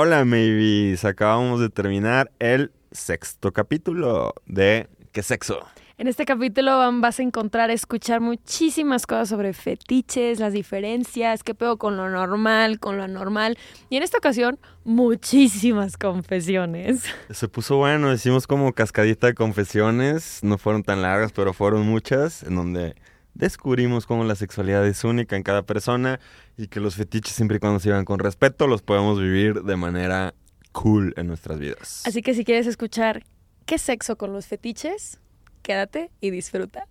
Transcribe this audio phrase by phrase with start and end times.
[0.00, 1.04] Hola, maybes.
[1.04, 5.58] Acabamos de terminar el sexto capítulo de ¿Qué sexo?
[5.96, 11.78] En este capítulo vas a encontrar, escuchar muchísimas cosas sobre fetiches, las diferencias, qué pedo
[11.78, 13.58] con lo normal, con lo anormal.
[13.90, 17.02] Y en esta ocasión, muchísimas confesiones.
[17.30, 20.44] Se puso bueno, hicimos como cascadita de confesiones.
[20.44, 22.94] No fueron tan largas, pero fueron muchas, en donde
[23.34, 26.20] descubrimos cómo la sexualidad es única en cada persona
[26.56, 29.76] y que los fetiches, siempre y cuando se llevan con respeto, los podemos vivir de
[29.76, 30.34] manera
[30.72, 32.02] cool en nuestras vidas.
[32.06, 33.24] Así que si quieres escuchar
[33.66, 35.18] qué sexo con los fetiches,
[35.62, 36.86] quédate y disfruta.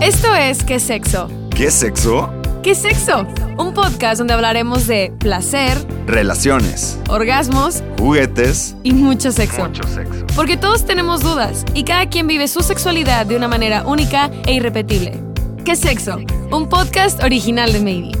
[0.00, 1.28] Esto es ¿Qué sexo?
[1.50, 2.45] ¿Qué sexo?
[2.66, 3.24] ¿Qué sexo?
[3.58, 9.72] Un podcast donde hablaremos de placer, Relaciones, orgasmos juguetes, y mucho sexo.
[9.86, 10.26] sexo.
[10.34, 14.54] Porque todos tenemos dudas y cada quien vive su sexualidad de una manera única e
[14.54, 15.16] irrepetible.
[15.64, 16.18] ¿Qué sexo?
[16.50, 18.18] Un podcast original de Maybe.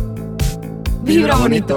[1.02, 1.76] Vibra bonito.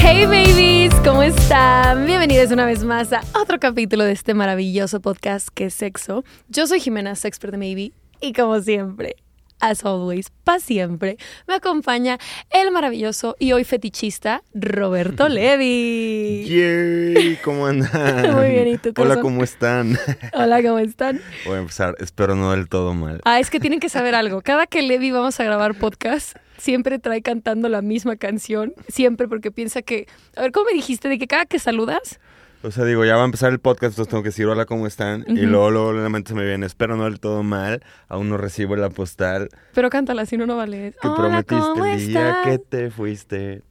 [0.00, 2.06] Hey babies, ¿cómo están?
[2.06, 6.22] Bienvenidos una vez más a otro capítulo de este maravilloso podcast que es sexo.
[6.48, 9.16] Yo soy Jimena, sexpert de Maybe, y como siempre,
[9.60, 11.16] as always, pa' siempre,
[11.46, 12.18] me acompaña
[12.50, 16.44] el maravilloso y hoy fetichista Roberto Levi.
[16.48, 18.34] Yay, ¿cómo andan?
[18.34, 19.20] Muy bien, ¿y tú, Hola?
[19.20, 19.98] ¿cómo están?
[20.32, 21.20] Hola, ¿cómo están?
[21.44, 23.20] Voy a empezar, espero no del todo mal.
[23.24, 24.42] Ah, es que tienen que saber algo.
[24.42, 28.74] Cada que Levi vamos a grabar podcast, siempre trae cantando la misma canción.
[28.88, 30.06] Siempre porque piensa que...
[30.36, 31.08] A ver, ¿cómo me dijiste?
[31.08, 32.18] De que cada que saludas...
[32.62, 34.86] O sea, digo, ya va a empezar el podcast, entonces tengo que decir hola, ¿cómo
[34.86, 35.24] están?
[35.28, 38.36] Y luego, luego, la mente se me viene, espero no del todo mal, aún no
[38.36, 40.94] recibo la postal Pero cántala, si no, no vale.
[41.00, 42.46] que Hola, prometiste ¿cómo el día estás?
[42.46, 43.62] que te fuiste.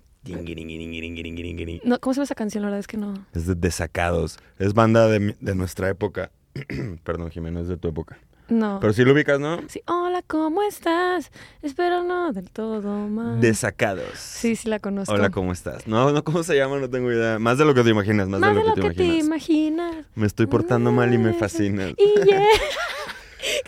[1.83, 2.61] No, ¿Cómo se llama esa canción?
[2.63, 3.25] La verdad es que no.
[3.33, 6.31] Es de Desacados, es banda de, de nuestra época.
[7.03, 8.17] Perdón, Jimena, es de tu época.
[8.49, 8.79] No.
[8.81, 9.59] Pero sí lo ubicas, ¿no?
[9.67, 11.31] Sí, hola, ¿cómo estás?
[11.61, 13.39] Espero no del todo mal.
[13.39, 14.17] Desacados.
[14.17, 15.13] Sí, sí la conozco.
[15.13, 15.87] Hola, ¿cómo estás?
[15.87, 16.77] No, no, ¿cómo se llama?
[16.77, 17.39] No tengo idea.
[17.39, 19.25] Más de lo que te imaginas, más, Más de lo que, te, imaginas.
[19.25, 20.05] imaginas.
[20.15, 21.93] Me estoy portando mal y me fascinas.
[21.97, 22.45] Y yeah.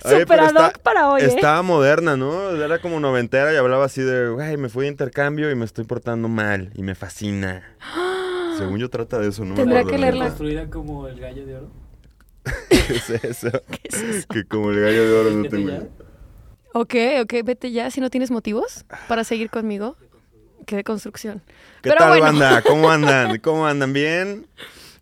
[0.03, 1.25] Oye, Super ad hoc para hoy, ¿eh?
[1.25, 2.51] Estaba moderna, ¿no?
[2.51, 5.85] Era como noventera y hablaba así de, güey, me fui de intercambio y me estoy
[5.85, 7.63] portando mal y me fascina.
[8.57, 9.53] Según yo trata de eso, ¿no?
[9.53, 10.25] acuerdo que la leerla.
[10.25, 11.80] Construida como el gallo de oro.
[12.69, 13.49] ¿Qué es eso?
[13.71, 14.27] ¿Qué es eso?
[14.29, 15.75] Que como el gallo de oro no Vete tengo ya.
[15.77, 15.87] idea.
[16.73, 17.91] Ok, ok, vete ya.
[17.91, 19.97] Si no tienes motivos para seguir conmigo,
[20.65, 21.41] qué de construcción.
[21.81, 22.23] ¿Qué Pero tal, bueno.
[22.25, 22.61] banda?
[22.67, 23.37] ¿Cómo andan?
[23.39, 23.91] ¿Cómo andan?
[23.93, 24.47] ¿Bien?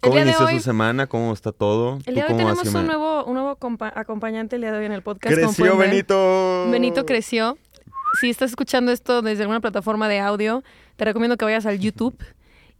[0.01, 1.07] ¿Cómo inició hoy- su semana?
[1.07, 1.99] ¿Cómo está todo?
[2.05, 4.79] El día de ¿Tú hoy tenemos un nuevo, un nuevo compa- acompañante el día de
[4.79, 5.35] hoy en el podcast.
[5.35, 5.89] ¡Creció ver.
[5.89, 6.67] Benito!
[6.71, 7.57] Benito creció.
[8.19, 10.63] Si estás escuchando esto desde alguna plataforma de audio,
[10.95, 12.15] te recomiendo que vayas al YouTube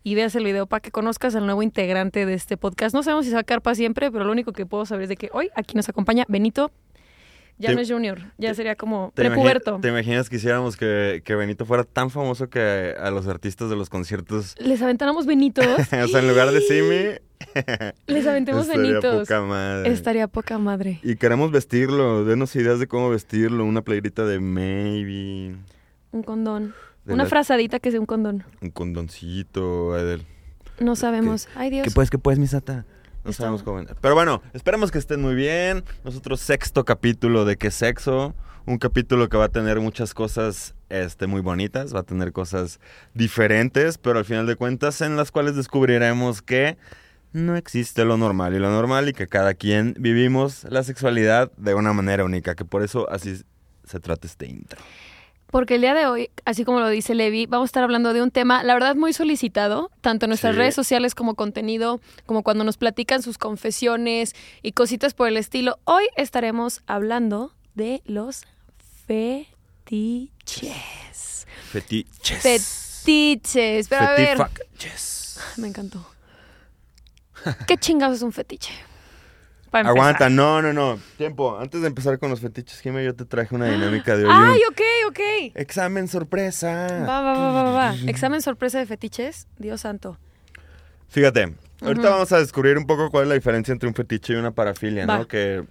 [0.04, 2.96] y veas el video para que conozcas al nuevo integrante de este podcast.
[2.96, 5.04] No sabemos si se va a quedar para siempre, pero lo único que puedo saber
[5.04, 6.72] es de que hoy aquí nos acompaña Benito.
[7.62, 9.80] Ya Te- no es junior, ya sería como ¿Te, imagi- prepuberto.
[9.82, 13.76] ¿Te imaginas que hiciéramos que, que Benito fuera tan famoso que a los artistas de
[13.76, 15.66] los conciertos, Les aventáramos Benitos.
[15.78, 17.20] o sea, en lugar de Simi,
[18.08, 19.28] Les aventemos estaría Benitos.
[19.28, 19.92] poca madre.
[19.92, 21.02] Estaría poca madre.
[21.04, 25.58] Y queremos vestirlo, denos ideas de cómo vestirlo, una playerita de maybe,
[26.14, 26.74] Un condón.
[27.06, 28.44] Una la- frazadita que sea un condón.
[28.62, 30.26] un condoncito, ay, del-
[30.80, 31.48] No sabemos.
[31.56, 31.84] Ay, Dios.
[31.86, 32.86] ¿Qué pues, qué pues, Misata?
[33.24, 33.84] No Está- sabemos cómo.
[34.00, 35.84] Pero bueno, esperamos que estén muy bien.
[36.06, 38.34] Nosotros sexto capítulo de qué sexo.
[38.66, 42.80] Un capítulo que va a tener muchas cosas este, muy bonitas, va a tener cosas
[43.14, 46.78] diferentes, pero al final de cuentas en las cuales descubriremos que
[47.34, 51.74] no existe lo normal y lo normal y que cada quien vivimos la sexualidad de
[51.76, 53.42] una manera única, que por eso así
[53.84, 54.80] se trata este intro.
[55.52, 58.22] Porque el día de hoy, así como lo dice Levi, vamos a estar hablando de
[58.22, 60.60] un tema, la verdad, muy solicitado, tanto en nuestras Sí.
[60.60, 65.80] redes sociales como contenido, como cuando nos platican sus confesiones y cositas por el estilo.
[65.86, 68.44] Hoy estaremos hablando de los
[69.08, 69.48] fetiches.
[71.72, 72.42] Fetiches.
[72.42, 73.88] Fetiches.
[73.88, 75.40] Pero a ver, Fetifaches.
[75.58, 76.06] me encantó.
[77.68, 78.74] ¿Qué chingados es un fetiche?
[79.72, 81.00] Aguanta, no, no, no.
[81.18, 81.58] Tiempo.
[81.60, 84.32] Antes de empezar con los fetiches, Jimmy, yo te traje una dinámica de hoy.
[84.34, 85.20] Ay, ok, ok.
[85.56, 86.88] Examen sorpresa.
[87.08, 87.96] Va, va, va, va, va.
[88.08, 89.48] Examen sorpresa de fetiches.
[89.58, 90.18] Dios santo.
[91.10, 94.36] Fíjate, ahorita vamos a descubrir un poco cuál es la diferencia entre un fetiche y
[94.36, 95.20] una parafilia, Va.
[95.20, 95.28] ¿no?
[95.28, 95.64] Que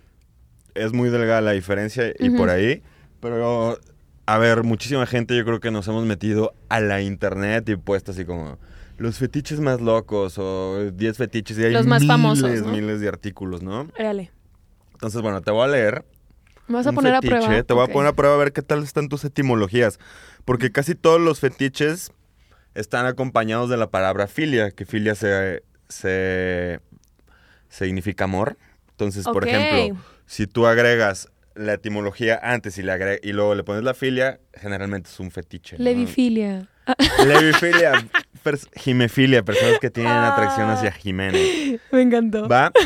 [0.74, 2.82] es muy delgada la diferencia y por ahí.
[3.20, 3.78] Pero,
[4.26, 8.12] a ver, muchísima gente yo creo que nos hemos metido a la internet y puesto
[8.12, 8.58] así como
[8.98, 12.72] los fetiches más locos o 10 fetiches y hay Los más miles, famosos, ¿no?
[12.72, 13.88] miles de artículos, ¿no?
[13.98, 14.30] Dale.
[14.92, 16.04] Entonces, bueno, te voy a leer
[16.66, 17.62] Me vas a poner fetiche, a prueba.
[17.62, 17.90] Te voy Ok.
[17.90, 19.98] a poner a prueba a ver qué tal están tus etimologías.
[20.44, 22.12] Porque casi todos los fetiches
[22.74, 26.80] están acompañados de la palabra filia, que filia se, se
[27.68, 28.56] significa amor.
[28.90, 29.50] Entonces, por Ok.
[29.50, 33.94] ejemplo, si tú agregas la etimología antes y, le agre- y luego le pones la
[33.94, 35.76] filia, generalmente es un fetiche.
[35.78, 35.84] ¿no?
[35.84, 36.68] Levifilia.
[37.24, 38.04] Levifilia.
[38.42, 40.32] pers- Jimefilia, personas que tienen Ah.
[40.32, 41.80] atracción hacia Jiménez.
[41.92, 42.48] me encantó.
[42.48, 42.72] ¿Va?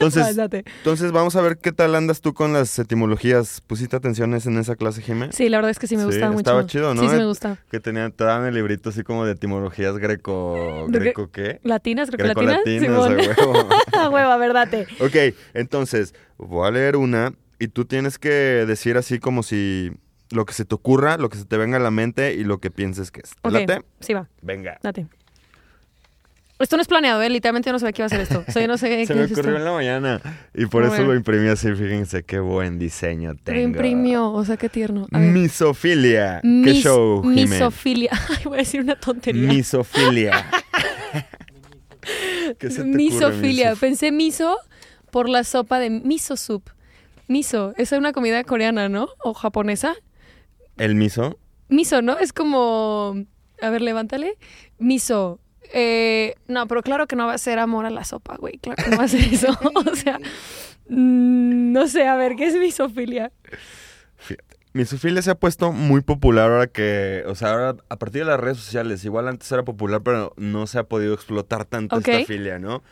[0.00, 3.60] Entonces, entonces vamos a ver qué tal andas tú con las etimologías.
[3.66, 5.30] ¿Pusiste atenciones en esa clase, Jimé?
[5.32, 6.38] Sí, la verdad es que sí me Sí, gusta mucho.
[6.38, 7.02] estaba chido, ¿no?
[7.02, 7.56] Sí, sí me gusta.
[7.68, 10.86] Que tenían, te daban el librito así como de etimologías greco...
[10.88, 11.58] ¿Greco qué?
[11.64, 12.10] ¿Latinas?
[12.12, 12.60] ¿Creo que latinas?
[12.64, 13.36] Grecolatinas, Simón.
[13.36, 13.68] a huevo.
[13.98, 14.86] A huevo, a ver, date.
[15.00, 19.90] Ok, entonces, voy a leer una y tú tienes que decir así como si
[20.30, 22.58] lo que se te ocurra, lo que se te venga a la mente y lo
[22.58, 23.30] que pienses que es.
[23.30, 23.82] ¿Te Ok, late?
[24.00, 24.78] sí va, Venga.
[24.82, 25.06] date.
[26.60, 27.30] Esto no es planeado, ¿eh?
[27.30, 28.42] Literalmente yo no sabía que iba a hacer esto.
[28.48, 29.58] O sea, yo no sé Se qué me es ocurrió esto.
[29.58, 30.20] en la mañana
[30.54, 31.72] y por eso lo imprimí así.
[31.72, 33.60] Fíjense qué buen diseño Lo tengo.
[33.60, 35.06] imprimió, o sea, qué tierno.
[35.12, 35.32] A ver.
[35.32, 36.40] Misofilia.
[36.42, 37.46] ¿Qué show, Jimé?
[37.46, 38.10] Misofilia.
[38.28, 39.48] Ay, voy a decir una tontería.
[39.48, 40.46] Misofilia.
[42.58, 43.72] ¿Qué se te ocurre, Misofilia.
[43.74, 44.58] misof- Pensé miso
[45.12, 46.70] por la sopa de miso soup.
[47.28, 49.08] Miso, esa es una comida coreana, ¿no?
[49.22, 49.94] O japonesa.
[50.78, 51.38] ¿El miso?
[51.68, 52.18] Miso, ¿no?
[52.18, 53.24] Es como...
[53.60, 54.38] A ver, levántale.
[54.78, 55.40] Miso.
[55.72, 58.58] Eh, no, pero claro que no va a ser amor a la sopa, güey.
[58.58, 59.48] Claro que no va a ser eso.
[59.74, 60.18] o sea,
[60.88, 63.32] mm, no sé, a ver, ¿qué es misofilia?
[64.16, 64.56] Fíjate.
[64.74, 68.38] Misofilia se ha puesto muy popular ahora que, o sea, ahora a partir de las
[68.38, 72.58] redes sociales, igual antes era popular, pero no se ha podido explotar tanto esta filia,
[72.58, 72.82] ¿no?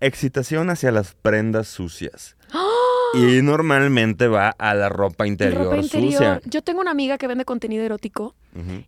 [0.00, 2.36] Excitación hacia las prendas sucias.
[2.52, 2.69] ¡Ah!
[3.14, 6.12] Y normalmente va a la ropa interior, Ropa interior.
[6.12, 6.40] sucia.
[6.44, 8.34] Yo tengo una amiga que vende contenido erótico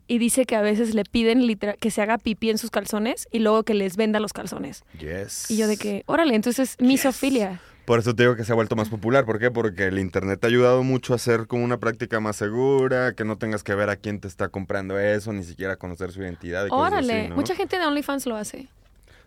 [0.07, 3.29] y dice que a veces le piden literal, que se haga pipí en sus calzones
[3.31, 4.85] y luego que les venda los calzones.
[4.99, 5.51] Yes.
[5.51, 7.61] Y yo de que, órale, entonces misofilia.
[7.85, 9.25] Por eso te digo que se ha vuelto más popular.
[9.25, 9.51] ¿Por qué?
[9.51, 13.39] Porque el internet ha ayudado mucho a hacer como una práctica más segura, que no
[13.39, 16.69] tengas que ver a quién te está comprando eso, ni siquiera conocer su identidad y
[16.69, 17.35] cosas Órale, así, ¿no?
[17.37, 18.69] mucha gente de OnlyFans lo hace.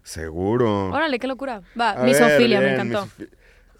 [0.03, 0.87] Seguro.
[0.91, 1.61] Órale, qué locura.
[1.79, 3.09] Va, A misofilia, ver, me encantó.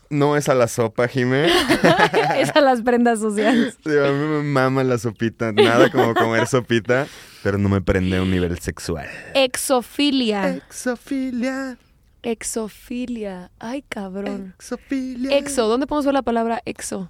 [0.10, 1.48] No es a la sopa, Jimé.
[2.38, 3.78] es a las prendas sociales.
[3.84, 5.52] Sí, a mí me mama la sopita.
[5.52, 7.08] Nada como comer sopita,
[7.44, 9.08] pero no me prende a un nivel sexual.
[9.34, 10.56] Exofilia.
[10.56, 11.78] Exofilia.
[12.24, 13.52] Exofilia.
[13.60, 14.54] Ay, cabrón.
[14.56, 15.38] Exofilia.
[15.38, 17.10] Exo, ¿dónde podemos ver la palabra exo?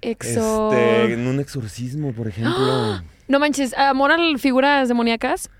[0.00, 0.72] Exo.
[0.72, 3.02] Este, en un exorcismo, por ejemplo.
[3.28, 5.50] No manches, amor a figuras demoníacas.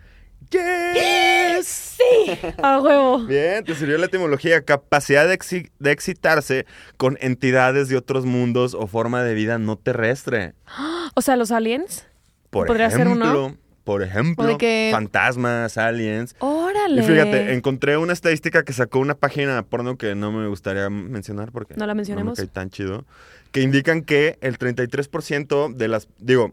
[0.50, 1.66] ¡Yes!
[1.98, 3.18] Sí, a huevo.
[3.26, 4.62] Bien, te sirvió la etimología.
[4.62, 6.66] Capacidad de, exi- de excitarse
[6.96, 10.54] con entidades de otros mundos o forma de vida no terrestre.
[11.14, 12.06] O sea, los aliens.
[12.50, 13.56] Por ¿Podría ser ejemplo, uno?
[13.82, 16.36] por ejemplo, de fantasmas, aliens.
[16.38, 17.02] Órale.
[17.02, 21.50] Y fíjate, encontré una estadística que sacó una página porno que no me gustaría mencionar
[21.50, 22.38] porque No la mencionemos.
[22.38, 23.04] me cae tan chido,
[23.50, 26.52] que indican que el 33% de las, digo,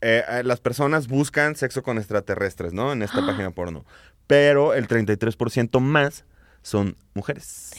[0.00, 2.92] eh, eh, las personas buscan sexo con extraterrestres, ¿no?
[2.92, 3.84] En esta página porno.
[4.26, 6.24] Pero el 33% más
[6.62, 7.72] son mujeres.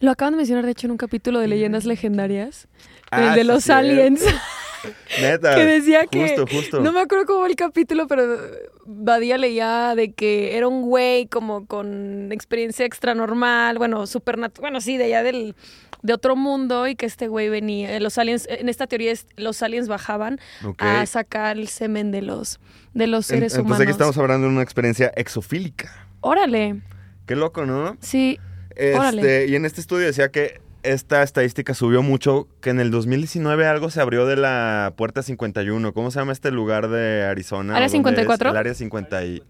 [0.00, 2.68] Lo acaban de mencionar, de hecho, en un capítulo de Leyendas Legendarias.
[3.10, 4.22] Ah, el de los aliens.
[5.20, 5.54] Neta.
[5.54, 6.28] que decía que.
[6.28, 6.80] Justo, justo.
[6.80, 8.38] No me acuerdo cómo va el capítulo, pero
[8.84, 14.80] Badía leía de que era un güey como con experiencia extra normal, bueno, supernatural, bueno,
[14.80, 15.54] sí, de allá del
[16.02, 19.26] de otro mundo y que este güey venía, eh, los aliens, en esta teoría es,
[19.36, 20.38] los aliens bajaban
[20.78, 22.60] a sacar el semen de los
[22.94, 23.80] de los seres Entonces humanos.
[23.80, 26.06] aquí estamos hablando de una experiencia exofílica.
[26.20, 26.80] Órale,
[27.26, 27.96] Qué loco, ¿no?
[28.00, 28.38] sí,
[28.70, 29.46] Este, Órale.
[29.48, 30.60] y en este estudio decía que
[30.92, 35.92] esta estadística subió mucho, que en el 2019 algo se abrió de la Puerta 51.
[35.92, 37.74] ¿Cómo se llama este lugar de Arizona?
[37.76, 38.26] ¿Área ¿O dónde es?
[38.26, 38.50] 54?
[38.50, 39.42] El área 50 y-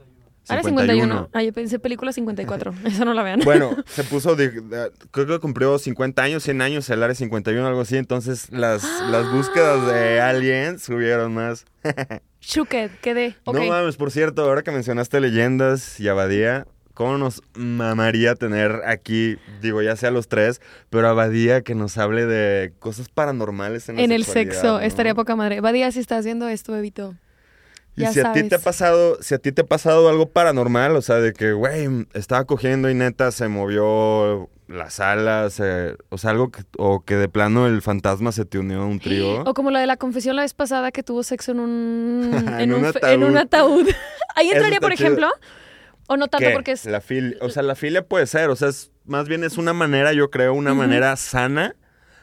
[0.48, 1.28] Ahora 51.
[1.32, 2.72] Ah, yo pensé película 54.
[2.84, 3.40] Esa no la vean.
[3.44, 7.66] Bueno, se puso, de- de- creo que cumplió 50 años, 100 años el área 51,
[7.66, 7.96] algo así.
[7.96, 11.64] Entonces las, las búsquedas de aliens subieron más.
[12.40, 13.34] Shooked, quedé.
[13.44, 13.56] Ok.
[13.56, 19.36] No mames, por cierto, ahora que mencionaste leyendas y Abadía, ¿cómo nos mamaría tener aquí,
[19.60, 20.60] digo, ya sea los tres,
[20.90, 24.80] pero Abadía que nos hable de cosas paranormales en, la en el sexo, ¿no?
[24.80, 25.60] estaría poca madre.
[25.60, 27.14] Badía, si estás viendo esto, bebito.
[27.96, 30.28] Y ya si a ti te ha pasado, si a ti te ha pasado algo
[30.30, 35.96] paranormal, o sea, de que, güey, estaba cogiendo y neta se movió la sala, se-
[36.08, 38.98] o sea, algo que, o que de plano el fantasma se te unió a un
[39.00, 39.42] trío.
[39.46, 42.72] O como la de la confesión la vez pasada que tuvo sexo en un, En
[42.74, 43.86] un fe- en un ataúd.
[44.34, 45.10] Ahí entraría, por chido.
[46.08, 46.52] O no tanto ¿Qué?
[46.54, 46.84] porque es.
[46.86, 49.72] La filia, o sea, la filia puede ser, o sea, es, más bien es una
[49.72, 51.74] manera, yo creo, una manera sana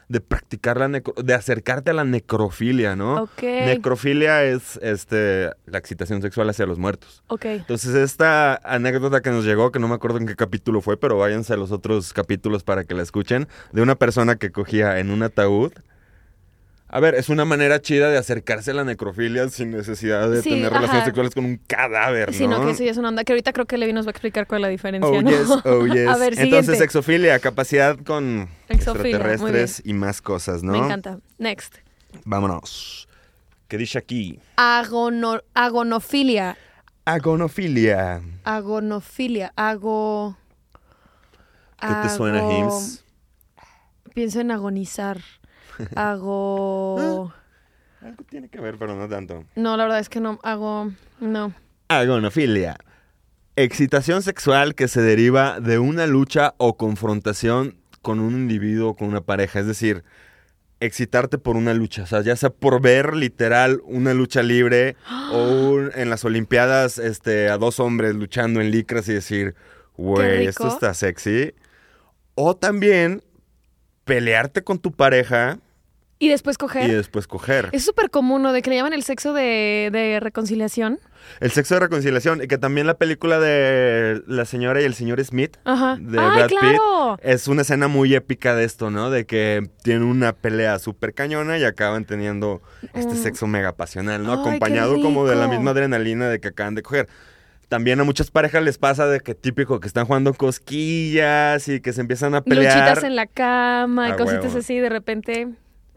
[0.06, 3.22] de practicar la necro- de acercarte a la necrofilia, ¿no?
[3.22, 3.42] Ok.
[3.42, 7.22] Necrofilia es este la excitación sexual hacia los muertos.
[7.28, 7.46] Ok.
[7.46, 11.16] Entonces, esta anécdota que nos llegó, que no me acuerdo en qué capítulo fue, pero
[11.16, 15.10] váyanse a los otros capítulos para que la escuchen, de una persona que cogía en
[15.10, 15.72] un ataúd
[16.96, 20.50] A ver, es una manera chida de acercarse a la necrofilia sin necesidad de Sí,
[20.50, 22.38] tener relaciones sexuales con un cadáver, ¿no?
[22.38, 24.12] Sino que eso ya es una onda que ahorita creo que Levi nos va a
[24.12, 25.28] explicar cuál es la diferencia, Oh, ¿no?
[25.28, 26.06] yes, oh, yes.
[26.06, 30.70] A ver, Entonces, exofilia, capacidad con Exofilia, extraterrestres y más cosas, ¿no?
[30.70, 31.18] Me encanta.
[31.38, 31.74] Next.
[32.24, 33.08] Vámonos.
[33.66, 34.38] ¿Qué dice aquí?
[34.56, 36.56] Agono- agonofilia.
[37.06, 38.22] Agonofilia.
[38.44, 39.52] Agonofilia.
[39.56, 40.36] Ago...
[41.80, 43.04] ¿Qué te suena, Hims?
[44.14, 45.18] Pienso en agonizar.
[45.96, 47.32] Hago...
[48.00, 49.44] Algo tiene que ver, pero no tanto.
[49.56, 50.90] No, la verdad es que no hago...
[51.20, 51.54] No.
[51.88, 52.76] Agonofilia.
[53.56, 59.08] Excitación sexual que se deriva de una lucha o confrontación con un individuo o con
[59.08, 59.60] una pareja.
[59.60, 60.04] Es decir,
[60.80, 62.02] excitarte por una lucha.
[62.02, 64.96] O sea, ya sea por ver literal una lucha libre
[65.32, 69.54] o un- en las Olimpiadas este, a dos hombres luchando en licras y decir,
[69.96, 71.54] güey, esto está sexy.
[72.34, 73.22] O también
[74.04, 75.58] pelearte con tu pareja
[76.18, 76.88] Y después coger.
[76.88, 77.68] y después coger.
[77.72, 78.52] Es súper común, ¿no?
[78.52, 81.00] De que le llaman el sexo de, de reconciliación.
[81.40, 82.42] El sexo de reconciliación.
[82.42, 85.96] Y que también la película de La señora y el señor Smith Ajá.
[86.00, 86.80] de ¡Ay, Brad Pitt
[87.24, 89.10] es una escena muy épica de esto, ¿no?
[89.10, 92.62] De que tienen una pelea súper cañona y acaban teniendo
[92.94, 93.22] este Mm.
[93.22, 94.32] sexo mega pasional, ¿no?
[94.34, 97.08] Ay, Acompañado como de la misma adrenalina de que acaban de coger.
[97.68, 101.92] También a muchas parejas les pasa de que típico que están jugando cosquillas y que
[101.92, 102.76] se empiezan a pelear.
[102.78, 104.58] Luchitas en la cama y cositas huevo.
[104.58, 105.48] así, de repente,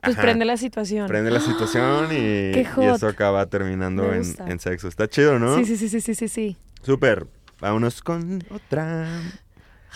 [0.01, 0.21] pues Ajá.
[0.21, 1.07] prende la situación.
[1.07, 2.15] Prende la situación y,
[2.81, 4.87] y eso acaba terminando en, en sexo.
[4.87, 5.57] Está chido, ¿no?
[5.57, 6.57] Sí, sí, sí, sí, sí, sí, sí.
[6.81, 7.27] Súper.
[7.59, 9.07] Vámonos con otra.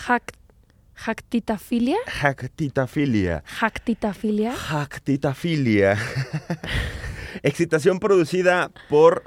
[0.06, 0.34] Jac-
[0.94, 1.96] Jactitafilia.
[2.06, 3.42] Jactitafilia.
[3.46, 4.52] Jactitafilia.
[4.52, 5.96] Jactitafilia.
[7.42, 9.22] Excitación producida por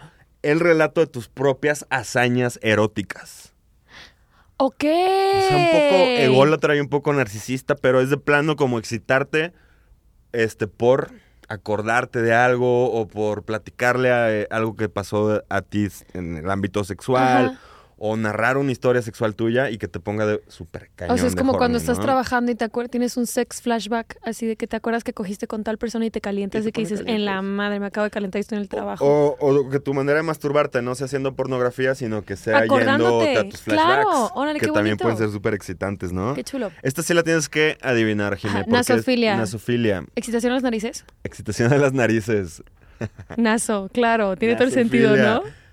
[0.45, 3.53] el relato de tus propias hazañas eróticas.
[4.57, 4.83] Ok.
[4.83, 9.53] O sea, un poco ególatra y un poco narcisista, pero es de plano como excitarte
[10.33, 11.11] este, por
[11.47, 16.49] acordarte de algo o por platicarle a, eh, algo que pasó a ti en el
[16.49, 17.59] ámbito sexual Ajá.
[18.07, 21.15] O narrar una historia sexual tuya y que te ponga de súper cañón.
[21.15, 22.03] O sea, es como cuando horny, estás ¿no?
[22.03, 25.47] trabajando y te acuerdas, tienes un sex flashback, así de que te acuerdas que cogiste
[25.47, 27.55] con tal persona y te calientas Y te de que dices, en la calientes.
[27.57, 29.05] madre, me acabo de calentar y estoy en el trabajo.
[29.05, 33.25] O, o que tu manera de masturbarte no sea haciendo pornografía, sino que sea Acordándote.
[33.25, 34.03] yéndote a tus flashbacks.
[34.03, 36.33] Claro, órale, que qué también pueden ser súper excitantes, ¿no?
[36.35, 36.71] Qué chulo.
[36.83, 38.53] Esta sí la tienes que adivinar, Jimé.
[38.53, 39.37] Ajá, porque es nasofilia.
[39.37, 40.05] Nasofilia.
[40.15, 41.05] ¿Excitación a las narices?
[41.23, 42.61] Excitación de las narices.
[43.37, 45.33] Naso, claro, tiene todo el sentido, Nasofilia.
[45.35, 45.64] ¿no?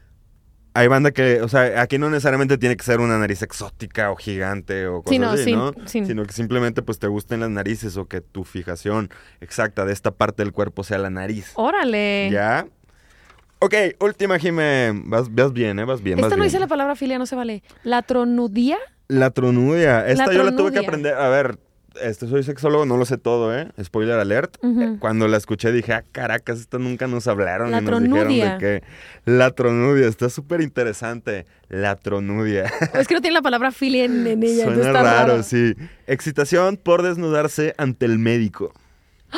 [0.74, 4.16] Hay banda que, o sea, aquí no necesariamente tiene que ser una nariz exótica o
[4.16, 5.72] gigante o cosas Sí, no, así, sí, ¿no?
[5.84, 6.06] sí.
[6.06, 9.10] Sino que simplemente pues te gusten las narices o que tu fijación
[9.40, 11.52] exacta de esta parte del cuerpo sea la nariz.
[11.56, 12.30] Órale.
[12.30, 12.66] ¿Ya?
[13.58, 14.92] Ok, última, Jimé.
[15.04, 15.84] Vas, vas bien, ¿eh?
[15.84, 16.48] Vas bien, vas Esta no bien.
[16.48, 17.62] dice la palabra filia, no se vale.
[17.84, 18.78] ¿Latronudía?
[19.08, 20.06] La tronudia.
[20.08, 20.80] Esta yo la tuve que tronudia.
[20.80, 21.14] aprender.
[21.14, 21.58] A ver,
[22.00, 23.68] este, soy sexólogo, no lo sé todo, ¿eh?
[23.82, 24.56] Spoiler alert.
[24.62, 28.28] Eh, Cuando la escuché dije, ah, caracas, esta nunca nos hablaron La y nos dijeron
[28.28, 28.82] de que...
[29.24, 31.46] La tronudia, está súper interesante.
[31.68, 32.72] La tronudia.
[32.94, 34.64] Es que no tiene la palabra filia en, en ella.
[34.64, 35.74] Suena está raro, sí.
[36.06, 38.72] Excitación por desnudarse ante el médico.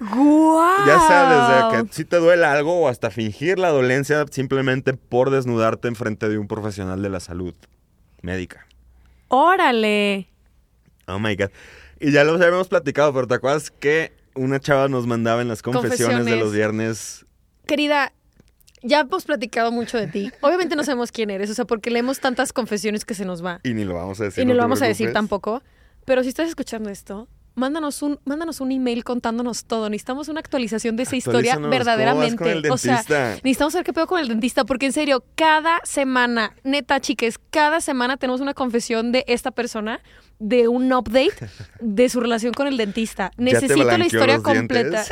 [0.00, 0.86] ¡Guau!
[0.86, 5.30] Ya sea desde que si te duele algo o hasta fingir la dolencia simplemente por
[5.30, 7.54] desnudarte enfrente de un profesional de la salud
[8.20, 8.66] médica.
[9.34, 10.28] ¡Órale!
[11.06, 11.48] Oh my god.
[11.98, 15.62] Y ya lo habíamos platicado, pero ¿te acuerdas que una chava nos mandaba en las
[15.62, 17.24] confesiones, de los viernes?
[17.66, 18.12] Querida,
[18.82, 20.30] ya hemos platicado mucho de ti.
[20.42, 23.60] Obviamente no sabemos quién eres, o sea, porque leemos tantas confesiones que se nos va.
[23.62, 24.42] Y ni lo vamos a decir.
[24.42, 25.62] y no te lo vamos a decir tampoco.
[26.04, 29.88] Pero si estás escuchando esto, mándanos un, mándanos un email contándonos todo.
[29.88, 32.36] Necesitamos una actualización de esa historia Actualízanos, ¿cómo vas verdaderamente.
[32.36, 33.04] con el o sea,
[33.42, 37.80] necesitamos saber qué pedo con el dentista, porque en serio, cada semana, neta, chiques, cada
[37.80, 40.00] semana tenemos una confesión de esta persona,
[40.38, 41.48] de un update
[41.80, 43.30] de su relación con el dentista.
[43.38, 45.04] ¿Ya te Necesito la historia completa.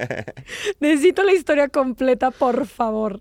[0.80, 3.20] Necesito la historia completa, por favor.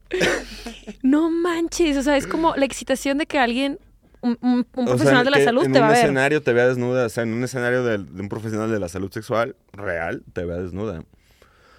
[1.01, 3.79] No manches, o sea, es como la excitación de que alguien,
[4.21, 6.03] un, un- un sea, profesional de la salud, en te va a un ver.
[6.03, 8.89] escenario te vea desnuda, o sea, en un escenario de, de un profesional de la
[8.89, 11.03] salud sexual real, te vea desnuda.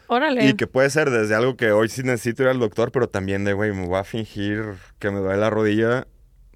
[0.09, 0.45] Órale.
[0.47, 3.45] Y que puede ser desde algo que hoy sí necesito ir al doctor, pero también
[3.45, 4.65] de, güey, me voy a fingir
[4.99, 6.07] que me duele la rodilla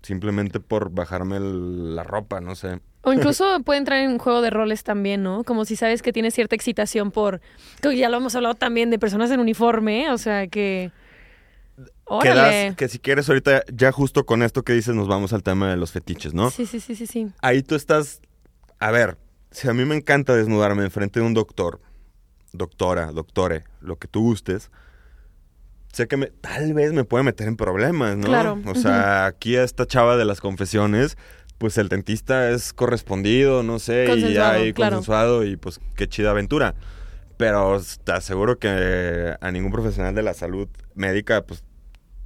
[0.03, 2.81] simplemente por bajarme el- la ropa, no sé.
[3.03, 5.45] O incluso puede entrar en un juego de roles también, ¿no?
[5.45, 7.41] Como si sabes que tienes cierta excitación por.
[7.83, 10.91] ya lo hemos hablado también de personas en uniforme, o sea que.
[12.07, 12.67] Que, Órale.
[12.69, 15.71] das- que si quieres ahorita, ya justo con esto que dices, nos vamos al tema
[15.71, 16.51] de los fetiches, ¿no?
[16.51, 17.29] Sí, sí, sí, sí, sí.
[17.41, 18.21] Ahí tú estás,
[18.79, 19.17] a ver,
[19.51, 21.81] si a mí me encanta desnudarme enfrente de un doctor,
[22.53, 24.71] doctora, doctore, lo que tú gustes,
[25.93, 28.27] sé que me, tal vez me puede meter en problemas, ¿no?
[28.27, 31.17] Claro, O sea, aquí a esta chava de las confesiones,
[31.59, 34.97] pues el dentista es correspondido, no sé, y hay claro.
[34.97, 36.75] consensuado y pues qué chida aventura.
[37.37, 41.65] Pero te aseguro que a ningún profesional de la salud médica, pues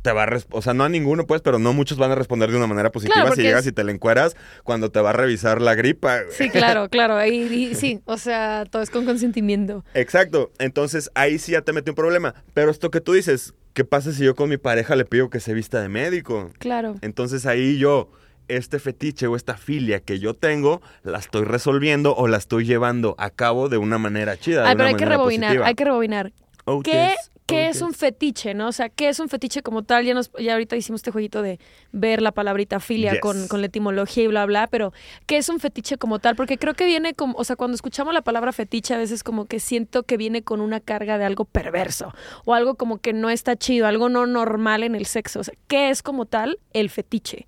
[0.03, 2.51] te va a o sea, no a ninguno, pues, pero no muchos van a responder
[2.51, 5.11] de una manera positiva Claro, si llegas es- y te la encueras cuando te va
[5.11, 6.21] a revisar la gripa.
[6.31, 7.17] Sí, claro, claro.
[7.17, 9.85] Ahí, y- sí, o sea, todo es con consentimiento.
[9.95, 10.53] Exacto.
[10.59, 12.35] Entonces ahí sí ya te mete un problema.
[12.55, 15.41] Pero esto que tú dices, ¿qué pasa si yo con mi pareja le pido que
[15.41, 16.51] se vista de médico?
[16.59, 16.95] Claro.
[17.03, 18.11] Entonces ahí yo,
[18.47, 23.15] este fetiche o esta filia que yo tengo, la estoy resolviendo o la estoy llevando
[23.19, 24.63] a cabo de una manera chida.
[24.63, 25.67] de Ay, pero una hay que rebobinar, positiva.
[25.67, 26.33] hay que rebobinar.
[26.65, 28.69] Oh, ¿Qué, yes, qué es un fetiche, no?
[28.69, 30.05] O sea, ¿qué es un fetiche como tal?
[30.05, 31.59] Ya, nos, ya ahorita hicimos este jueguito de
[31.93, 33.21] ver la palabrita filia Yes.
[33.21, 34.93] con, con la etimología y bla, bla, pero
[35.27, 36.37] ¿qué es un fetiche como tal?
[36.37, 39.47] Porque creo que viene como, o sea, cuando escuchamos la palabra fetiche, a veces como
[39.47, 42.15] que siento que viene con una carga de algo perverso
[42.45, 45.41] o algo como que no está chido, algo no normal en el sexo.
[45.41, 47.47] O sea, ¿qué es como tal el fetiche?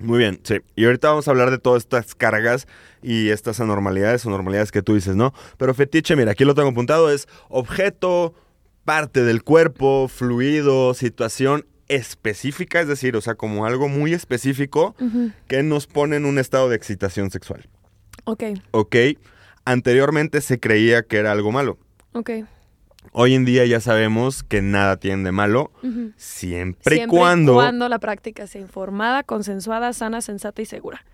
[0.00, 0.56] Muy bien, sí.
[0.76, 2.66] Y ahorita vamos a hablar de todas estas cargas
[3.02, 5.34] y estas anormalidades o normalidades que tú dices, ¿no?
[5.58, 8.34] Pero fetiche, mira, aquí lo tengo apuntado, es objeto,
[8.84, 14.94] parte del cuerpo, fluido, situación específica, es decir, o sea, como algo muy específico
[15.48, 17.68] que nos pone en un estado de excitación sexual.
[18.24, 18.96] Ok, ¿Ok?
[19.64, 21.78] Anteriormente se creía que era algo malo.
[22.12, 22.30] ok.
[23.12, 25.72] Hoy en día ya sabemos que nada tiene de malo,
[26.16, 27.54] siempre, y Siempre cuando...
[27.54, 31.04] cuando la práctica sea informada, consensuada, sana, sensata y segura.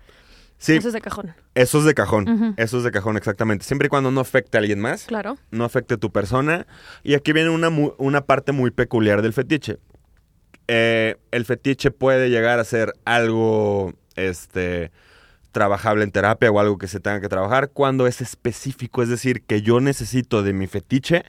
[0.59, 1.35] Sí, Eso es de cajón.
[1.53, 2.55] eso es de cajón.
[2.57, 3.63] Eso es de cajón, exactamente.
[3.63, 5.05] Siempre y cuando no afecte a alguien más.
[5.05, 5.37] Claro.
[5.51, 6.65] no afecte a tu persona.
[7.03, 9.77] Y aquí viene una, una parte muy peculiar del fetiche.
[10.67, 14.91] Eh, el fetiche puede llegar a ser algo este,
[15.51, 19.43] trabajable en terapia o algo que se tenga que trabajar cuando es específico, es decir,
[19.43, 21.25] que yo necesito de mi fetiche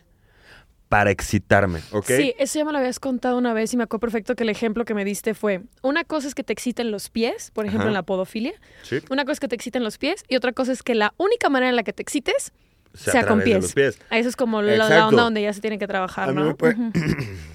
[0.89, 2.07] para excitarme, ¿ok?
[2.07, 4.49] Sí, eso ya me lo habías contado una vez y me acuerdo perfecto que el
[4.49, 7.83] ejemplo que me diste fue, una cosa es que te exciten los pies, por ejemplo
[7.83, 7.89] Ajá.
[7.91, 10.73] en la podofilia, Sí, una cosa es que te exciten los pies y otra cosa
[10.73, 12.53] es que la única manera en la que te excites
[12.95, 13.63] sea, con pies.
[13.63, 13.99] los pies.
[14.11, 15.09] Eso es como la, la Exacto.
[15.09, 16.57] onda donde ya se tiene que trabajar, ¿no?
[16.57, 16.77] puede-.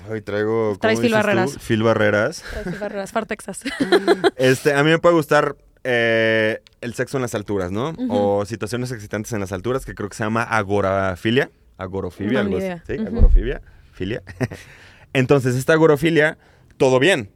[0.09, 0.69] Hoy traigo...
[0.69, 1.09] ¿cómo Traes tú?
[1.09, 1.57] Barreras.
[1.57, 2.43] Phil Barreras.
[2.65, 3.61] Las barreras, Fartexas.
[4.37, 7.93] Este, a mí me puede gustar eh, el sexo en las alturas, ¿no?
[8.09, 11.49] O situaciones excitantes en las alturas, que creo que se llama agorafilia.
[11.77, 12.67] Agorofibia, algo así.
[12.87, 13.61] Sí, agorofibia.
[13.93, 14.21] Filia.
[15.13, 16.37] Entonces, esta agorofilia,
[16.77, 17.29] todo bien.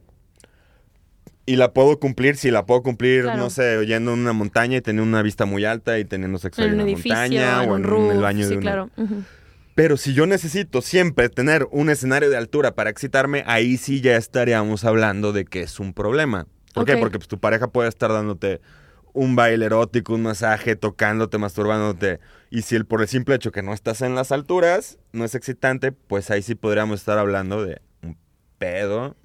[1.46, 3.38] Y la puedo cumplir, si la puedo cumplir, Claro.
[3.38, 6.60] no sé, yendo en una montaña y teniendo una vista muy alta y teniendo sexo
[6.62, 8.12] en en un una edificio, montaña en o un en roof.
[8.12, 8.62] el baño sí, de una...
[8.62, 8.90] claro.
[9.74, 14.16] Pero si yo necesito siempre tener un escenario de altura para excitarme, ahí sí ya
[14.16, 16.46] estaríamos hablando de que es un problema.
[16.74, 16.96] ¿Por qué?
[16.96, 18.60] Porque pues, tu pareja puede estar dándote
[19.12, 22.20] un baile erótico, un masaje, tocándote, masturbándote.
[22.50, 25.34] Y si el, por el simple hecho que no estás en las alturas, no es
[25.34, 28.16] excitante, pues ahí sí podríamos estar hablando de un
[28.58, 29.16] pedo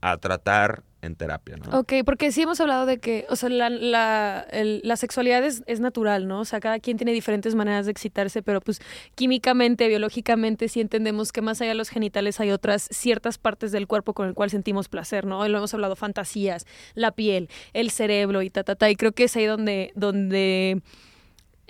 [0.00, 1.78] a tratar en terapia, ¿no?
[1.78, 5.80] Ok, porque sí hemos hablado de que, o sea, la, la, la sexualidad es, es
[5.80, 6.40] natural, ¿no?
[6.40, 8.80] O sea, cada quien tiene diferentes maneras de excitarse, pero pues
[9.14, 13.86] químicamente, biológicamente, sí entendemos que más allá de los genitales hay otras ciertas partes del
[13.86, 15.44] cuerpo con el cual sentimos placer, ¿no?
[15.46, 18.90] Y lo hemos hablado, fantasías, la piel, el cerebro y ta, ta, ta.
[18.90, 20.82] Y creo que es ahí donde, donde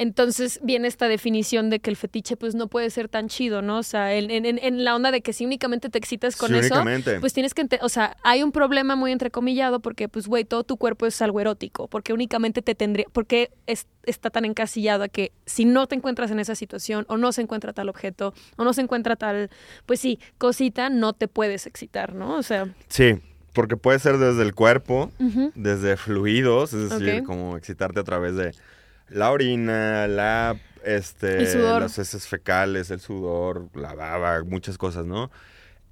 [0.01, 3.79] entonces viene esta definición de que el fetiche pues no puede ser tan chido, ¿no?
[3.79, 6.55] O sea, en, en, en la onda de que si únicamente te excitas con Sí,
[6.57, 7.21] eso, únicamente.
[7.21, 10.79] pues tienes que, o sea, hay un problema muy entrecomillado porque, pues, güey, todo tu
[10.79, 15.33] cuerpo es algo erótico, porque únicamente te tendría, porque es- está tan encasillado a que
[15.45, 18.73] si no te encuentras en esa situación o no se encuentra tal objeto o no
[18.73, 19.51] se encuentra tal,
[19.85, 22.37] pues sí, cosita, no te puedes excitar, ¿no?
[22.37, 23.17] O sea, Sí,
[23.53, 25.11] porque puede ser desde el cuerpo,
[25.55, 28.55] desde fluidos, es decir, como excitarte a través de
[29.11, 35.31] la orina, la este las heces fecales, el sudor, la baba, muchas cosas, ¿no?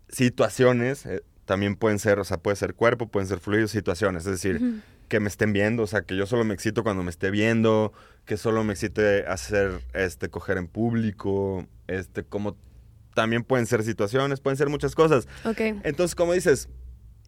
[0.08, 4.32] Situaciones eh, también pueden ser, o sea, puede ser cuerpo, pueden ser fluidos, situaciones, es
[4.32, 7.30] decir, que me estén viendo, o sea, que yo solo me excito cuando me esté
[7.30, 7.92] viendo,
[8.24, 12.56] que solo me excite hacer este coger en público, este como
[13.14, 15.26] también pueden ser situaciones, pueden ser muchas cosas.
[15.44, 15.60] ok.
[15.82, 16.68] Entonces, como dices,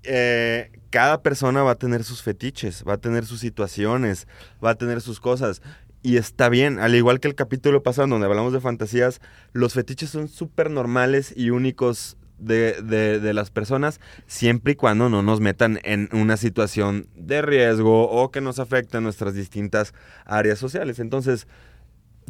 [0.02, 4.26] eh, cada persona va a tener sus fetiches, va a tener sus situaciones,
[4.64, 5.62] va a tener sus cosas.
[6.02, 9.20] Y está bien, al igual que el capítulo pasado donde hablamos de fantasías,
[9.52, 15.22] los fetiches son súper normales y únicos de, de- las personas, siempre y cuando no
[15.22, 19.92] nos metan en una situación de riesgo o que nos afecten nuestras distintas
[20.24, 20.98] áreas sociales.
[20.98, 21.46] Entonces,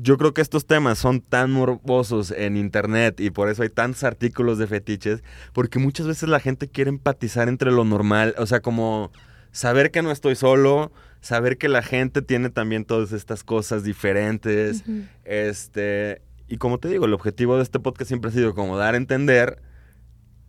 [0.03, 4.05] yo creo que estos temas son tan morbosos en internet y por eso hay tantos
[4.05, 8.61] artículos de fetiches, porque muchas veces la gente quiere empatizar entre lo normal, o sea,
[8.61, 9.11] como
[9.53, 14.85] saber que no estoy solo, saber que la gente tiene también todas estas cosas diferentes,
[15.25, 18.95] este, y como te digo, el objetivo de este podcast siempre ha sido como dar
[18.95, 19.61] a entender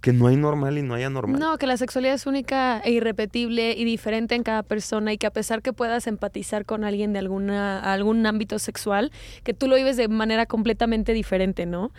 [0.02, 1.40] que no hay normal y no hay anormal.
[1.40, 5.28] No, que la sexualidad es única e irrepetible y diferente en cada persona y que
[5.28, 9.12] a pesar que puedas empatizar con alguien de alguna, algún ámbito sexual,
[9.44, 11.92] que tú lo vives de manera completamente diferente, ¿no?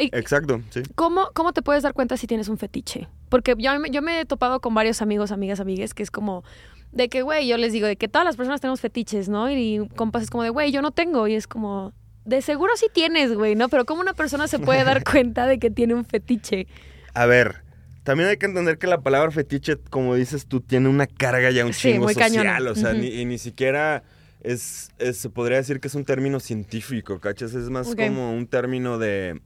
[0.00, 0.80] Y- Exacto, sí.
[0.94, 3.08] ¿Cómo, ¿Cómo te puedes dar cuenta si tienes un fetiche?
[3.28, 6.44] Porque yo, me- yo me he topado con varios amigos, amigas, amigues, que es como
[6.92, 9.50] de que, güey, yo les digo de que todas las personas tenemos fetiches, ¿no?
[9.50, 11.26] Y compas es como de, güey, yo no tengo.
[11.28, 11.92] Y es como,
[12.24, 13.68] de seguro sí tienes, güey, ¿no?
[13.68, 16.66] Pero ¿cómo una persona se puede dar cuenta de que tiene un fetiche?
[17.14, 17.62] A ver,
[18.04, 21.64] también hay que entender que la palabra fetiche, como dices tú, tiene una carga ya
[21.64, 22.66] un chingo social.
[22.68, 24.02] O sea, ni, y ni siquiera
[24.40, 27.54] es, es- se podría decir que es un término científico, ¿cachas?
[27.54, 29.40] Es más como un término de,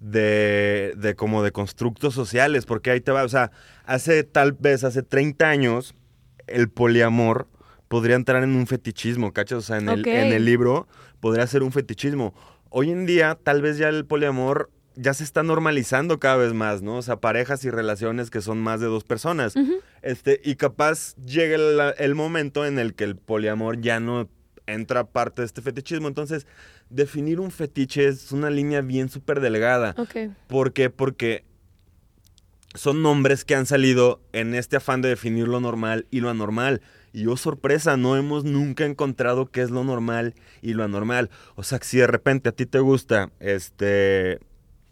[0.00, 3.50] de, de como de constructos sociales, porque ahí te va, o sea,
[3.84, 5.94] hace tal vez, hace 30 años,
[6.46, 7.48] el poliamor
[7.88, 9.58] podría entrar en un fetichismo, ¿cachas?
[9.58, 10.88] O sea, en, el, en el libro
[11.20, 12.34] podría ser un fetichismo.
[12.70, 16.82] Hoy en día, tal vez ya el poliamor ya se está normalizando cada vez más,
[16.82, 16.96] ¿no?
[16.96, 19.54] O sea, parejas y relaciones que son más de dos personas.
[20.02, 24.28] Este, y capaz llega el, el momento en el que el poliamor ya no
[24.66, 26.08] entra parte de este fetichismo.
[26.08, 26.46] Entonces,
[26.90, 29.94] definir un fetiche es una línea bien súper delgada.
[29.98, 30.32] Ok.
[30.46, 30.90] ¿Por qué?
[30.90, 31.44] Porque
[32.74, 36.80] son nombres que han salido en este afán de definir lo normal y lo anormal.
[37.12, 41.30] Y oh sorpresa, no hemos nunca encontrado qué es lo normal y lo anormal.
[41.56, 44.40] O sea, que si de repente a ti te gusta este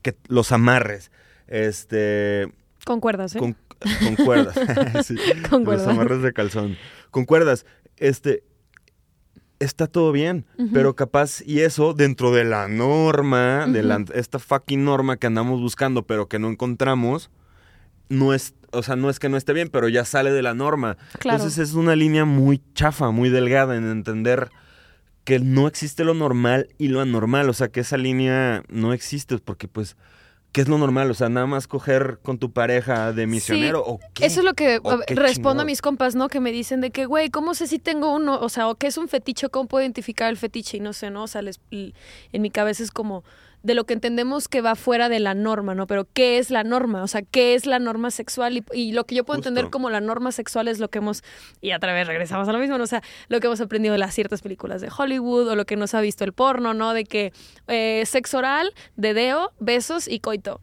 [0.03, 1.11] que los amarres,
[1.47, 2.53] este
[2.85, 3.39] Con cuerdas, ¿eh?
[3.39, 3.57] con,
[4.03, 4.57] con cuerdas.
[5.05, 5.17] Sí,
[5.49, 6.77] Con Los amarres de calzón.
[7.11, 7.67] Con cuerdas.
[7.97, 8.45] Este.
[9.59, 14.87] Está todo bien, pero capaz, y eso dentro de la norma, de la, esta fucking
[14.87, 17.31] norma que andamos buscando, pero que no encontramos,
[18.09, 20.55] no es, o sea, no es que no esté bien, pero ya sale de la
[20.55, 20.97] norma.
[21.19, 21.37] Claro.
[21.37, 24.51] Entonces es una línea muy chafa, muy delgada en entender
[25.31, 29.39] que no existe lo normal y lo anormal, o sea, que esa línea no existe,
[29.39, 29.97] porque pues,
[30.51, 31.09] ¿qué es lo normal?
[31.09, 34.27] O sea, nada más coger con tu pareja de misionero o qué.
[34.27, 36.29] Eso es lo que ¿O a ver, qué respondo a mis compas, ¿no?
[36.29, 38.41] Que me dicen de que, güey, ¿cómo sé si tengo uno?
[38.41, 40.79] O sea, o qué es un fetiche, ¿cómo puedo identificar el fetiche?
[40.79, 41.23] Y no sé, ¿no?
[41.23, 41.93] O sea, les- en
[42.43, 43.23] mi cabeza es como
[43.63, 45.87] de lo que entendemos que va fuera de la norma, ¿no?
[45.87, 47.03] Pero ¿qué es la norma?
[47.03, 48.57] O sea, ¿qué es la norma sexual?
[48.57, 49.49] Y, y lo que yo puedo Justo.
[49.51, 51.23] entender como la norma sexual es lo que hemos,
[51.61, 52.85] y otra vez regresamos a lo mismo, ¿no?
[52.85, 55.77] O sea, lo que hemos aprendido de las ciertas películas de Hollywood o lo que
[55.77, 56.95] nos ha visto el porno, ¿no?
[56.95, 57.33] De que
[57.69, 60.61] eh, sexo oral, dedeo, besos y coito.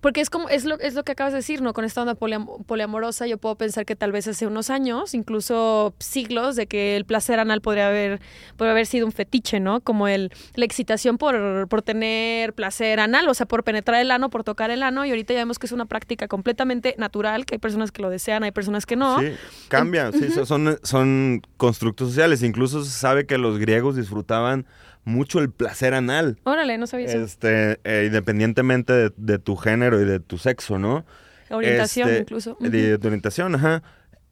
[0.00, 1.72] Porque es como, es lo, es lo que acabas de decir, ¿no?
[1.72, 5.94] Con esta onda poliam- poliamorosa, yo puedo pensar que tal vez hace unos años, incluso
[5.98, 8.20] siglos, de que el placer anal podría haber,
[8.56, 9.80] podría haber sido un fetiche, ¿no?
[9.80, 14.30] Como el, la excitación por, por tener placer anal, o sea, por penetrar el ano,
[14.30, 17.56] por tocar el ano, y ahorita ya vemos que es una práctica completamente natural, que
[17.56, 19.20] hay personas que lo desean, hay personas que no.
[19.20, 19.32] Sí,
[19.68, 22.42] cambia, sí, so- son, son constructos sociales.
[22.42, 24.66] Incluso se sabe que los griegos disfrutaban
[25.04, 26.38] mucho el placer anal.
[26.44, 27.18] Órale, no sabía eso.
[27.18, 31.04] Este, eh, independientemente de, de tu género y de tu sexo, ¿no?
[31.50, 32.56] Orientación este, incluso.
[32.60, 32.76] De, Ujú.
[32.76, 33.82] de tu orientación, ajá.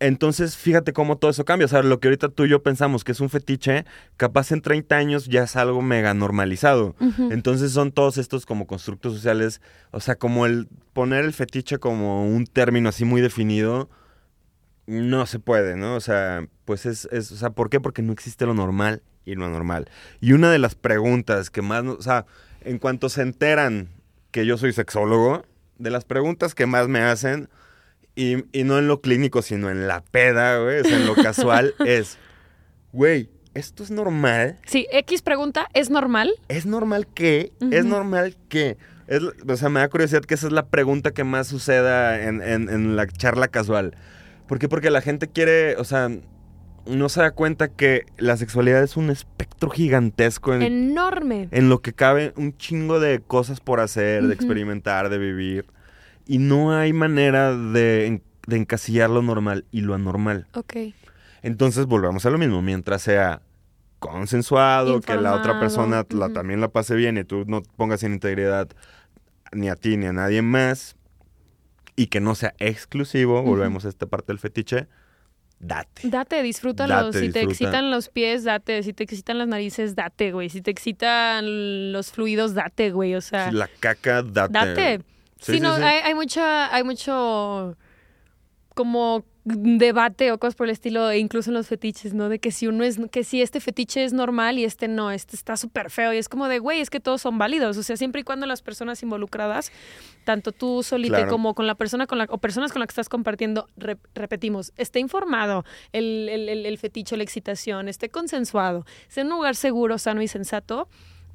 [0.00, 1.64] Entonces, fíjate cómo todo eso cambia.
[1.64, 3.84] O sea, lo que ahorita tú y yo pensamos que es un fetiche,
[4.16, 6.94] capaz en 30 años ya es algo mega normalizado.
[7.30, 12.28] Entonces son todos estos como constructos sociales, o sea, como el poner el fetiche como
[12.28, 13.90] un término así muy definido,
[14.86, 15.96] no se puede, ¿no?
[15.96, 17.80] O sea, pues es, es o sea, ¿por qué?
[17.80, 19.90] Porque no existe lo normal y lo anormal.
[20.20, 22.26] Y una de las preguntas que más, o sea,
[22.62, 23.88] en cuanto se enteran
[24.30, 25.44] que yo soy sexólogo,
[25.78, 27.48] de las preguntas que más me hacen,
[28.16, 31.14] y, y no en lo clínico, sino en la peda, güey, o sea, en lo
[31.22, 32.18] casual, es,
[32.92, 34.58] güey, ¿esto es normal?
[34.66, 36.30] Sí, X pregunta, ¿es normal?
[36.48, 37.52] ¿Es normal que?
[37.70, 38.36] ¿Es normal?
[39.06, 42.42] Es, o sea, me da curiosidad que esa es la pregunta que más suceda en,
[42.42, 43.96] en- en la charla casual.
[44.46, 44.68] ¿Por qué?
[44.68, 46.10] Porque la gente quiere, o sea,
[46.88, 51.48] no se da cuenta que la sexualidad es un espectro gigantesco en, Enorme.
[51.50, 55.66] en lo que cabe un chingo de cosas por hacer, de experimentar, de vivir.
[56.26, 60.46] Y no hay manera de, de encasillar lo normal y lo anormal.
[60.54, 60.76] Ok.
[61.42, 63.42] Entonces volvemos a lo mismo, mientras sea
[63.98, 68.12] consensuado, que la otra persona la- también la pase bien y tú no pongas en
[68.14, 68.68] integridad
[69.52, 70.96] ni a ti ni a nadie más
[71.96, 74.86] y que no sea exclusivo, volvemos a esta parte del fetiche,
[75.60, 76.08] date.
[76.08, 76.94] Date, disfrútalo.
[77.06, 78.82] Date, si te excitan los pies, date.
[78.82, 80.48] Si te excitan las narices, date, güey.
[80.48, 83.14] Si te excitan los fluidos, date, güey.
[83.14, 84.52] O sea, Si la caca, date.
[84.52, 84.98] date.
[84.98, 85.04] Sí,
[85.40, 85.82] Sí, sí, no, sí.
[85.82, 87.76] Hay, hay mucha, hay mucho
[88.74, 92.28] como debate o cosas por el estilo, e incluso en los fetiches, ¿no?
[92.28, 95.36] De que si uno es, que si este fetiche es normal y este no, este
[95.36, 96.12] está súper feo.
[96.12, 97.76] Y es como de, güey, es que todos son válidos.
[97.76, 99.72] O sea, siempre y cuando las personas involucradas,
[100.24, 101.30] tanto tú solita Claro.
[101.30, 104.72] como con la persona con la, o personas con las que estás compartiendo, re- repetimos,
[104.76, 109.56] esté informado el, el, el- el fetiche, la excitación, esté consensuado, esté en un lugar
[109.56, 110.88] seguro, sano y sensato.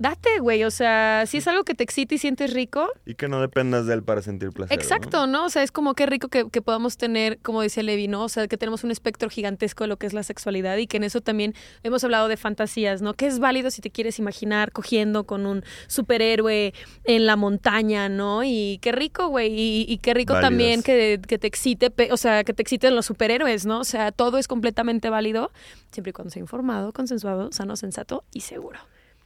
[0.04, 0.64] Date, güey.
[0.64, 3.88] O sea, si es algo que te excita y sientes rico, Y que no dependas
[3.88, 4.78] de él para sentir placer.
[4.78, 5.46] Exacto, ¿no?
[5.46, 8.24] O sea, es como qué rico que, que podamos tener, como decía Levi, ¿no?
[8.24, 10.98] O sea, que tenemos un espectro gigantesco de lo que es la sexualidad y que
[10.98, 13.14] en eso también hemos hablado de fantasías, ¿no?
[13.14, 16.74] Que es válido si te quieres imaginar cogiendo con un superhéroe
[17.06, 18.44] en la montaña, ¿no?
[18.44, 19.52] Y qué rico, güey.
[19.54, 23.06] Y, y qué rico también que, que te excite, o sea, que te exciten los
[23.06, 23.80] superhéroes, ¿no?
[23.80, 25.52] O sea, todo es completamente válido
[25.92, 28.80] siempre y cuando sea informado, consensuado, sano, sensato y seguro.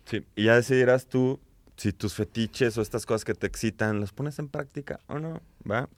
[0.09, 1.39] Sí, y ya decidirás tú
[1.75, 5.41] si tus fetiches o estas cosas que te excitan las pones en práctica o no,
[5.69, 5.89] ¿va?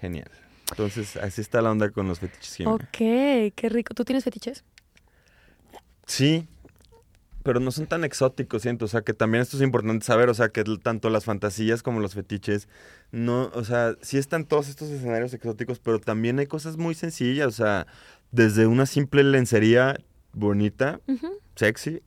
[0.00, 0.30] Genial.
[0.70, 2.56] Entonces, así está la onda con los fetiches.
[2.56, 2.76] Jimena.
[2.76, 3.92] Ok, qué rico.
[3.94, 4.64] ¿Tú tienes fetiches?
[6.06, 6.48] Sí,
[7.42, 8.84] pero no son tan exóticos, siento.
[8.84, 10.28] O sea, que también esto es importante saber.
[10.28, 12.68] O sea, que tanto las fantasías como los fetiches,
[13.10, 17.48] no, o sea, sí están todos estos escenarios exóticos, pero también hay cosas muy sencillas.
[17.48, 17.86] O sea,
[18.30, 19.98] desde una simple lencería
[20.32, 21.00] bonita,
[21.56, 22.02] sexy,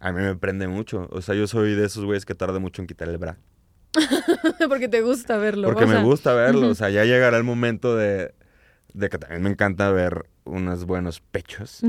[0.00, 1.08] a mí me prende mucho.
[1.10, 3.38] O sea, yo soy de esos güeyes que tarda mucho en quitar el bra.
[4.68, 5.68] Porque te gusta verlo.
[5.68, 6.68] Porque o me gusta verlo.
[6.68, 8.34] O sea, ya llegará el momento de,
[8.92, 11.82] de que también me encanta ver unos buenos pechos.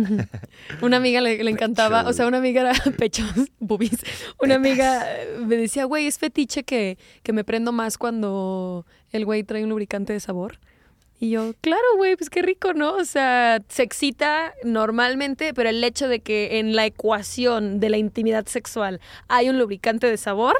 [0.82, 4.04] Una amiga le, le encantaba, o sea, una amiga era pechos, boobies.
[4.42, 9.26] Una amiga eh, me decía, güey, es fetiche que, que me prendo más cuando el
[9.26, 10.60] güey trae un lubricante de sabor.
[11.20, 12.94] Y yo, claro, güey, pues qué rico, ¿no?
[12.96, 17.98] O sea, se excita normalmente, pero el hecho de que en la ecuación de la
[17.98, 20.56] intimidad sexual hay un lubricante de sabor,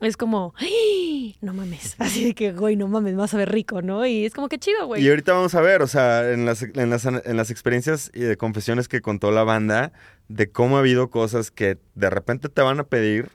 [0.00, 1.36] es como, ¡ay!
[1.40, 1.94] no mames.
[1.98, 4.04] Así de que, güey, no mames, vas a ver rico, ¿no?
[4.04, 5.02] Y es como que chido, güey.
[5.02, 8.20] Y ahorita vamos a ver, o sea, en las, en las, en las experiencias y
[8.20, 9.92] de confesiones que contó la banda,
[10.28, 13.30] de cómo ha habido cosas que de repente te van a pedir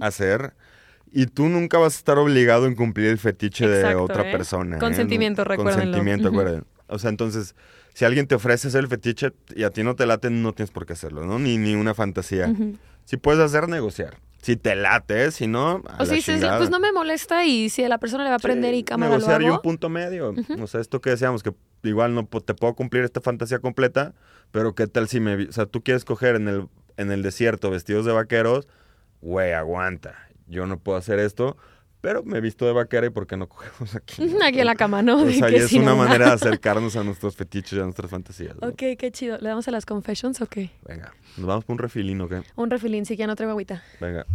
[0.00, 0.52] hacer
[1.14, 4.32] y tú nunca vas a estar obligado en cumplir el fetiche de Exacto, otra ¿eh?
[4.32, 4.76] persona.
[4.76, 4.80] ¿eh?
[4.80, 5.82] Consentimiento, recuérdenlo.
[5.92, 6.64] Consentimiento, recuerden.
[6.88, 7.54] O sea, entonces,
[7.94, 10.70] si alguien te ofrece hacer el fetiche y a ti no te late, no tienes
[10.70, 11.38] por qué hacerlo, ¿no?
[11.38, 12.48] Ni, ni una fantasía.
[12.48, 12.76] Ujú.
[13.04, 14.18] Si puedes hacer, negociar.
[14.42, 17.82] Si te late, si no, a O sea, dices, pues no me molesta y si
[17.82, 19.62] a la persona le va a aprender Sí, y cámara lo negociar y un hago.
[19.62, 20.34] punto medio.
[20.60, 24.12] O sea, esto que decíamos, que igual no te puedo cumplir esta fantasía completa,
[24.50, 25.44] pero qué tal si me...
[25.46, 28.68] O sea, tú quieres coger en el, en el desierto vestidos de vaqueros,
[29.22, 30.14] güey, aguanta.
[30.46, 31.56] Yo no puedo hacer esto,
[32.00, 34.22] pero me he visto de vaquera y ¿por qué no cogemos aquí?
[34.42, 35.22] Aquí en la cama, ¿no?
[35.22, 38.56] O sea, y es una manera de acercarnos a nuestros fetiches y a nuestras fantasías.
[38.60, 38.68] ¿no?
[38.68, 39.38] Ok, qué chido.
[39.38, 40.70] ¿Le damos a las confessions o qué?
[40.86, 42.34] Venga, nos vamos por un refilín, ¿ok?
[42.56, 43.82] Un refilín, sí, ya no traigo agüita.
[44.00, 44.26] Venga.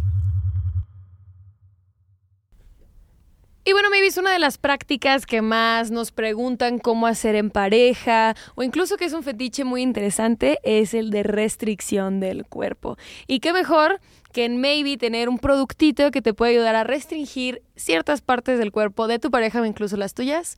[3.69, 7.51] Y bueno, maybe es una de las prácticas que más nos preguntan cómo hacer en
[7.51, 12.97] pareja o incluso que es un fetiche muy interesante, es el de restricción del cuerpo.
[13.27, 14.01] Y qué mejor
[14.31, 18.71] que en maybe tener un productito que te puede ayudar a restringir ciertas partes del
[18.71, 20.57] cuerpo de tu pareja o incluso las tuyas,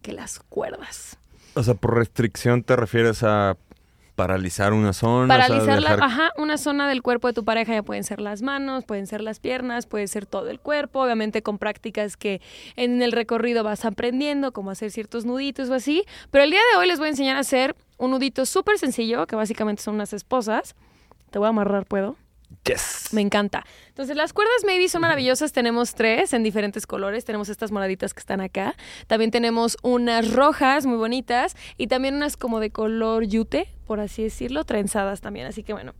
[0.00, 1.18] que las cuerdas.
[1.52, 3.58] O sea, por restricción te refieres a
[4.16, 5.32] paralizar una zona.
[5.34, 8.20] o sea, Paralizar dejar- ajá, una zona del cuerpo de tu pareja, ya pueden ser
[8.20, 12.40] las manos, pueden ser las piernas, puede ser todo el cuerpo, obviamente con prácticas que
[12.74, 16.02] en el recorrido vas aprendiendo, como hacer ciertos nuditos o así.
[16.30, 19.26] Pero el día de hoy les voy a enseñar a hacer un nudito súper sencillo,
[19.26, 20.74] que básicamente son unas esposas.
[21.30, 22.16] Te voy a amarrar, ¿puedo?
[22.64, 23.08] Yes.
[23.12, 23.64] Me encanta.
[23.88, 25.52] Entonces, las cuerdas maybe son maravillosas.
[25.52, 27.24] Tenemos tres en diferentes colores.
[27.24, 28.74] Tenemos estas moraditas que están acá.
[29.08, 34.22] También tenemos unas rojas muy bonitas y también unas como de color yute, por así
[34.22, 35.46] decirlo, trenzadas también.
[35.46, 35.94] Así que bueno,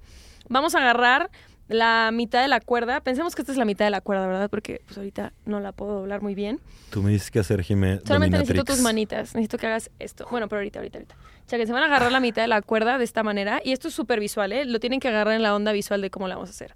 [0.48, 1.30] vamos a agarrar
[1.68, 3.00] la mitad de la cuerda.
[3.00, 4.48] Pensemos que esta es la mitad de la cuerda, ¿verdad?
[4.50, 6.60] Porque pues ahorita no la puedo doblar muy bien.
[6.90, 8.00] Tú me dices qué hacer, Jimé.
[8.04, 9.34] Solamente necesito tus manitas.
[9.34, 10.26] Necesito que hagas esto.
[10.30, 11.14] Bueno, pero ahorita, ahorita, ahorita.
[11.14, 13.60] O sea, que se van a agarrar la mitad de la cuerda de esta manera.
[13.64, 14.64] Y esto es súper visual, ¿eh?
[14.64, 16.74] Lo tienen que agarrar en la onda visual de cómo la vamos a hacer.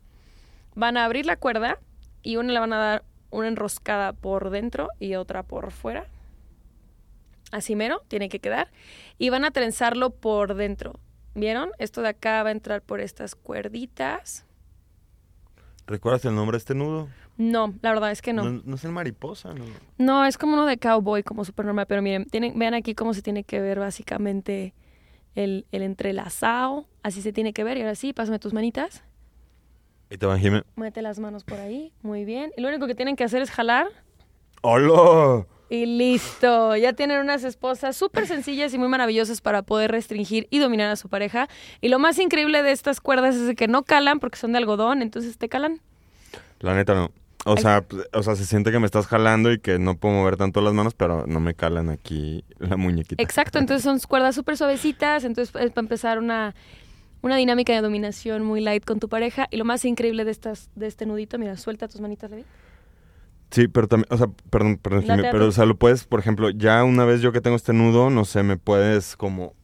[0.74, 1.78] Van a abrir la cuerda
[2.22, 6.06] y una le van a dar una enroscada por dentro y otra por fuera.
[7.50, 8.70] Así mero, tiene que quedar.
[9.18, 11.00] Y van a trenzarlo por dentro.
[11.34, 11.70] ¿Vieron?
[11.78, 14.46] Esto de acá va a entrar por estas cuerditas.
[15.86, 17.08] ¿Recuerdas el nombre de este nudo?
[17.36, 18.44] No, la verdad es que no.
[18.44, 19.64] No, no es el mariposa, ¿no?
[19.98, 21.86] No, es como uno de cowboy, como súper normal.
[21.86, 24.74] Pero miren, tienen, vean aquí cómo se tiene que ver básicamente
[25.34, 26.86] el, el entrelazado.
[27.02, 27.78] Así se tiene que ver.
[27.78, 29.04] Y ahora sí, pásame tus manitas.
[30.10, 30.64] Ahí te van, Jimé.
[30.76, 31.92] Mete las manos por ahí.
[32.02, 32.52] Muy bien.
[32.56, 33.86] Y lo único que tienen que hacer es jalar.
[34.62, 35.46] ¡Hola!
[35.70, 36.74] Y listo.
[36.74, 40.96] Ya tienen unas esposas súper sencillas y muy maravillosas para poder restringir y dominar a
[40.96, 41.48] su pareja.
[41.80, 45.00] Y lo más increíble de estas cuerdas es que no calan porque son de algodón.
[45.00, 45.80] Entonces te calan.
[46.58, 47.12] La neta no.
[47.46, 47.62] O Ay.
[47.62, 50.60] sea, o sea, se siente que me estás jalando y que no puedo mover tanto
[50.60, 53.22] las manos, pero no me calan aquí la muñequita.
[53.22, 56.54] Exacto, entonces son cuerdas súper suavecitas, entonces es para empezar una,
[57.22, 59.46] una dinámica de dominación muy light con tu pareja.
[59.50, 62.44] Y lo más increíble de estas, de este nudito, mira, suelta tus manitas, Levi.
[63.50, 66.84] Sí, pero también, o sea, perdón, perdón, pero, o sea, lo puedes, por ejemplo, ya
[66.84, 69.54] una vez yo que tengo este nudo, no sé, me puedes como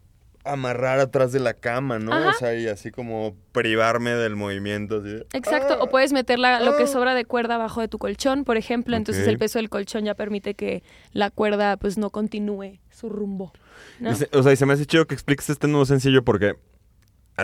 [0.45, 2.13] amarrar atrás de la cama, ¿no?
[2.13, 2.31] Ajá.
[2.31, 4.99] O sea, y así como privarme del movimiento.
[4.99, 5.83] Así de- Exacto, ¡Ah!
[5.83, 6.87] o puedes meter la- lo que Ah.
[6.87, 10.15] sobra de cuerda abajo de tu colchón, por ejemplo, entonces el peso del colchón ya
[10.15, 13.53] permite que la cuerda pues no continúe su rumbo.
[13.99, 14.13] ¿no?
[14.13, 16.55] Y se- o sea, y se me hace chido que expliques este nudo sencillo porque,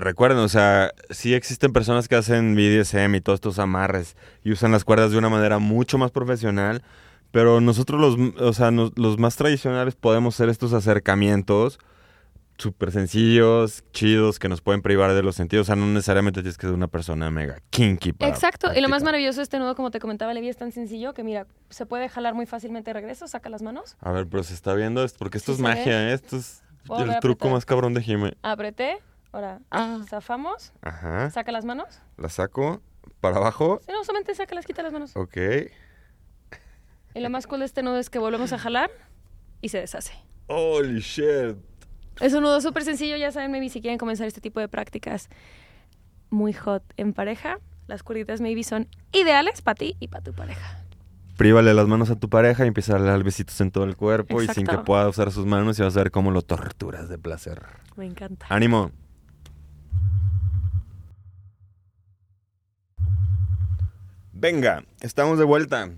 [0.01, 4.73] recuerden, o sea, sí existen personas que hacen BDSM y todos estos amarres y usan
[4.73, 6.83] las cuerdas de una manera mucho más profesional,
[7.31, 11.79] pero nosotros los, o sea, nos- los más tradicionales podemos hacer estos acercamientos
[12.59, 15.65] súper sencillos, chidos, que nos pueden privar de los sentidos.
[15.65, 18.89] O sea, no necesariamente tienes que ser una persona mega kinky para Exacto, y lo
[18.89, 21.87] más maravilloso de este nudo, como te comentaba, Levi, es tan sencillo que mira, se
[21.87, 25.03] puede jalar muy fácilmente de regreso, saca las manos, A ver, pero se está viendo,
[25.03, 26.13] esto, porque esto Sí es magia, ¿eh?
[26.13, 27.51] Esto es el truco apretar.
[27.53, 28.35] más cabrón de Jime.
[28.43, 28.99] apreté,
[29.33, 30.01] ahora Ah.
[30.09, 31.31] zafamos, Ajá.
[31.31, 32.01] saca las manos.
[32.17, 32.81] La saco
[33.21, 33.81] para abajo.
[33.85, 35.17] Sí, no, solamente saca las, quita las manos.
[35.17, 35.37] Ok.
[37.15, 38.91] Y lo más cool de este nudo es que volvemos a jalar
[39.61, 40.15] y se deshace.
[40.49, 41.57] Holy shit.
[42.21, 45.29] Es un nudo súper sencillo, ya saben, maybe si quieren comenzar este tipo de prácticas
[46.31, 50.79] muy hot en pareja, las cuerditas maybe son ideales para ti y para tu pareja.
[51.37, 54.43] Prívale las manos a tu pareja y empieza a darle besitos en todo el cuerpo
[54.43, 57.19] y sin que pueda usar sus manos y vas a ver cómo lo torturas de
[57.19, 57.63] placer.
[57.97, 58.47] Me encanta.
[58.49, 58.93] ¡Ánimo!
[64.47, 65.89] Venga, estamos de vuelta.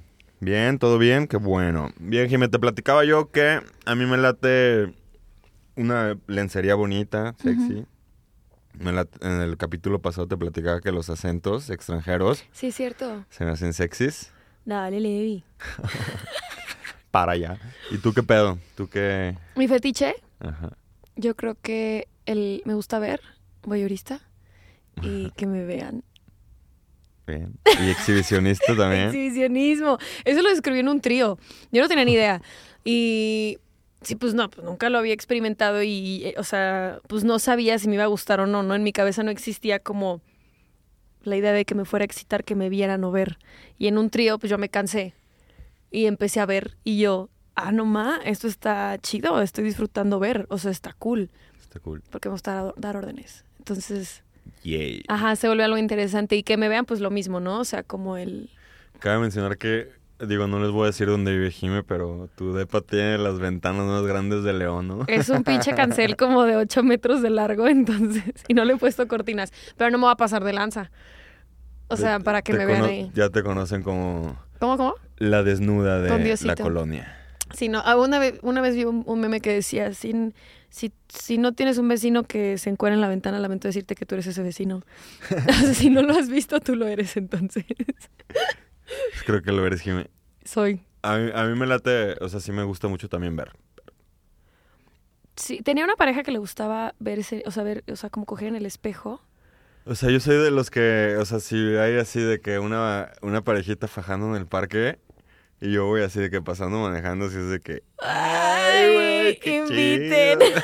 [0.41, 1.89] Bien, todo bien, qué bueno.
[1.99, 4.93] Bien, Jimé, te platicaba yo que a mí me late
[5.77, 7.87] una lencería bonita, sexy.
[8.79, 13.25] Me late- en el capítulo pasado te platicaba que los acentos extranjeros Sí, cierto.
[13.31, 14.31] se me hacen sexys.
[14.67, 15.43] Dale, Levi.
[17.11, 17.59] Para allá.
[17.91, 18.59] ¿Y tú qué pedo?
[18.75, 19.39] ¿Tú qué...?
[19.57, 20.77] Mi fetiche, Ajá.
[21.17, 23.23] yo creo que el me gusta ver,
[23.63, 24.21] voyeurista,
[25.01, 26.05] y que me vean.
[27.27, 27.55] Bien.
[27.83, 29.07] ¿Y exhibicionista también?
[29.07, 29.99] Exhibicionismo.
[30.25, 31.39] Eso lo describí en un trío.
[31.73, 32.43] Yo no tenía ni idea.
[32.85, 33.59] Y
[34.03, 37.79] sí, pues no, pues nunca lo había experimentado y, eh, o sea, pues no sabía
[37.79, 38.75] si me iba a gustar o no, ¿no?
[38.75, 40.21] En mi cabeza no existía como
[41.23, 43.39] la idea de que me fuera a excitar que me vieran o ver.
[43.79, 45.15] Y en un trío, pues yo me cansé
[45.91, 50.47] y empecé a ver y yo, ah, no ma, esto está chido, estoy disfrutando ver,
[50.51, 51.31] o sea, está cool,
[51.63, 52.03] Está cool.
[52.11, 53.45] porque me gusta dar órdenes.
[53.59, 54.23] Entonces,
[54.63, 55.05] Yay.
[55.09, 57.61] ajá, se volvió algo interesante y que me vean, pues lo mismo, ¿no?
[57.61, 58.51] O sea, como el...
[58.99, 59.91] Cabe mencionar que,
[60.27, 63.85] digo, no les voy a decir dónde vive Jime, pero tu depa tiene las ventanas
[63.85, 65.05] más grandes de León, ¿no?
[65.07, 68.77] Es un pinche cancel como de 8 metros de largo, entonces, y no le he
[68.77, 69.53] puesto cortinas.
[69.77, 70.91] Pero no me va a pasar de lanza.
[71.89, 73.11] O sea, para que me vean ahí.
[73.15, 74.95] Ya te conocen como ¿Cómo, cómo?
[75.19, 77.17] la desnuda de la colonia.
[77.53, 77.83] Sí, no.
[77.85, 80.33] ah, Una vez, una vez vi un, un meme que decía, si,
[80.75, 84.07] si, si no tienes un vecino que se encuera en la ventana, lamento decirte que
[84.07, 84.83] tú eres ese vecino.
[85.73, 87.65] Si no lo has visto, tú lo eres entonces.
[88.27, 90.11] Pues Creo que lo eres, Jime.
[90.45, 90.81] Soy.
[91.03, 93.53] A mí, a mí me late, o sea, sí me gusta mucho también ver.
[95.37, 98.49] Sí, tenía una pareja que le gustaba verse, o sea, ver, o sea, como coger
[98.49, 99.23] en el espejo.
[99.85, 103.13] O sea, yo soy de los que, o sea, si hay así de que una,
[103.23, 104.99] una parejita fajando en el parque
[105.65, 107.83] y yo voy así de que pasando manejando, así es de que...
[107.99, 110.39] ¡Ay, qué inviten!
[110.39, 110.61] chido".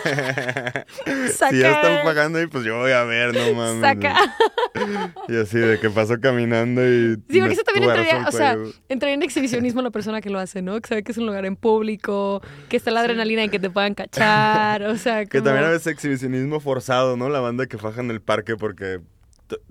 [1.32, 1.50] Saca.
[1.50, 3.80] Si ya están pagando ahí, pues yo voy a ver, no mames.
[3.80, 4.36] Saca.
[5.28, 7.14] Y así de que paso caminando y...
[7.30, 8.58] Sí, porque eso también entraría, o sea,
[8.90, 10.78] entraría en exhibicionismo la persona que lo hace, ¿no?
[10.80, 13.70] Que sabe que es un lugar en público, que está la adrenalina y que te
[13.70, 15.44] puedan cachar, o sea, Que como...
[15.44, 17.30] también a veces exhibicionismo forzado, ¿no?
[17.30, 19.00] La banda que faja en el parque porque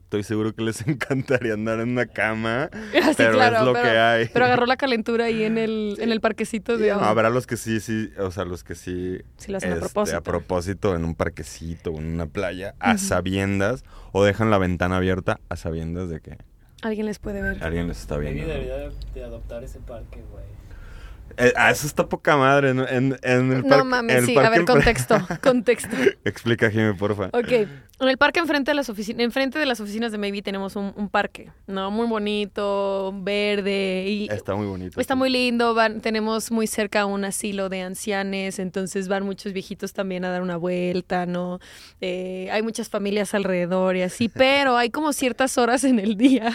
[0.10, 2.72] estoy seguro que les encantaría andar en una cama,
[3.04, 4.30] Ah, sí, pero claro, es lo pero, que hay.
[4.34, 6.90] pero agarró la calentura ahí en el, en el parquecito de...
[6.90, 9.20] No, habrá los que sí, sí, o sea, los que sí...
[9.38, 10.18] Sí lo hacen a este, propósito.
[10.18, 14.98] a propósito, en un parquecito o en una playa, a sabiendas, o dejan la ventana
[14.98, 16.38] abierta a sabiendas de que
[16.82, 17.64] Alguien les puede ver.
[17.64, 18.48] alguien les está viendo.
[18.48, 20.46] de, de adoptar ese parque, güey.
[21.40, 22.88] Eh, ah, eso está poca madre, ¿no?
[22.88, 25.96] En, en el No parque- mames, el sí, a ver, contexto, contexto.
[26.26, 27.28] Explica, Jimmy, porfa.
[27.32, 30.76] Ok, en el parque enfrente de las oficinas, enfrente de las oficinas de Maybe tenemos
[30.76, 31.92] un, un parque, ¿no?
[31.92, 35.00] Muy bonito, verde y Está muy bonito.
[35.00, 35.18] Está sí.
[35.18, 40.26] muy lindo, van, tenemos muy cerca un asilo de ancianes, entonces van muchos viejitos también
[40.26, 41.60] a dar una vuelta, ¿no?
[42.02, 46.54] Eh, hay muchas familias alrededor y así, pero hay como ciertas horas en el día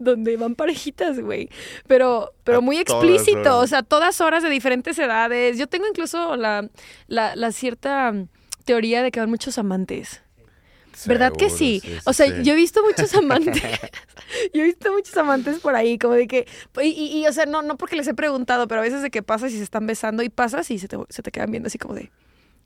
[0.00, 1.48] donde van parejitas, güey.
[1.86, 5.56] Pero, pero A muy explícito, o sea, todas horas de diferentes edades.
[5.58, 6.68] Yo tengo incluso la,
[7.06, 8.26] la, la cierta mm,
[8.64, 10.22] teoría de que van muchos amantes.
[11.06, 11.80] ¿Verdad que sí?
[12.04, 12.42] O sea, sí.
[12.42, 13.62] yo he visto muchos amantes.
[14.52, 16.46] yo he visto muchos amantes por ahí, como de que.
[16.82, 19.10] Y, y- y, o sea, no, no porque les he preguntado, pero a veces de
[19.10, 21.68] que pasas y se están besando y pasas y se te, se te quedan viendo
[21.68, 22.10] así como de.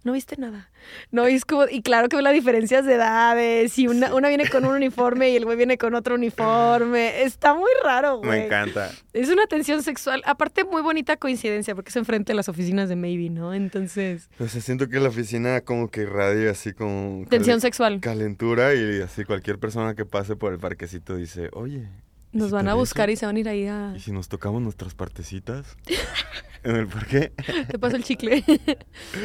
[0.05, 0.71] No viste nada.
[1.11, 4.29] No, y es como, y claro que ve las diferencias de edades, y una, una
[4.29, 7.23] viene con un uniforme y el güey viene con otro uniforme.
[7.23, 8.31] Está muy raro, güey.
[8.31, 8.91] Me encanta.
[9.15, 12.97] Es una tensión sexual, aparte muy bonita coincidencia, porque es enfrente de las oficinas de
[12.97, 13.55] Maybe, ¿no?
[13.55, 17.27] Entonces, Pues siento que la oficina como que irradia así como...
[17.29, 18.01] tensión sexual.
[18.01, 21.89] Calentura y así cualquier persona que pase por el parquecito dice, oye...
[22.35, 23.93] ¿y Nos si van a buscar y se van a ir ahí a...
[23.97, 25.77] ¿Y si nos tocamos nuestras partecitas?
[26.65, 27.33] ¿En el parque?
[27.71, 28.43] Te paso el chicle.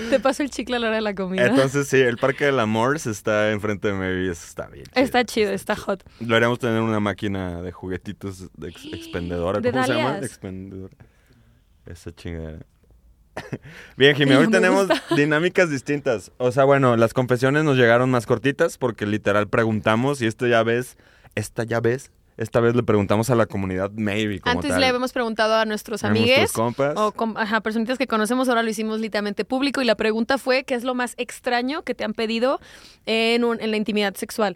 [0.09, 1.45] Te paso el chicle a la hora de la comida.
[1.47, 4.85] Entonces sí, el Parque del Amor está enfrente de Maybe, eso está bien.
[4.93, 6.03] está chido, está hot.
[6.19, 9.61] Deberíamos tener una máquina de juguetitos de ex- expendedora.
[9.61, 10.17] De ¿Cómo se llama?
[10.17, 10.97] Expendedora.
[11.85, 12.65] Esa chingadera.
[13.95, 15.15] Bien, Jimmy, hoy tenemos gusta.
[15.15, 16.31] dinámicas distintas.
[16.37, 20.61] O sea, bueno, las confesiones nos llegaron más cortitas porque literal preguntamos y esto ya
[20.63, 20.97] ves,
[21.35, 24.79] esta ya ves, esta vez le preguntamos a la comunidad Maybe como Antes tal.
[24.81, 26.93] le habíamos preguntado a nuestros amigues compas.
[26.97, 30.63] o com- ajá, personitas que conocemos, ahora lo hicimos literalmente público y la pregunta fue,
[30.63, 32.59] ¿qué es lo más extraño que te han pedido
[33.05, 34.55] en, un- en la intimidad sexual?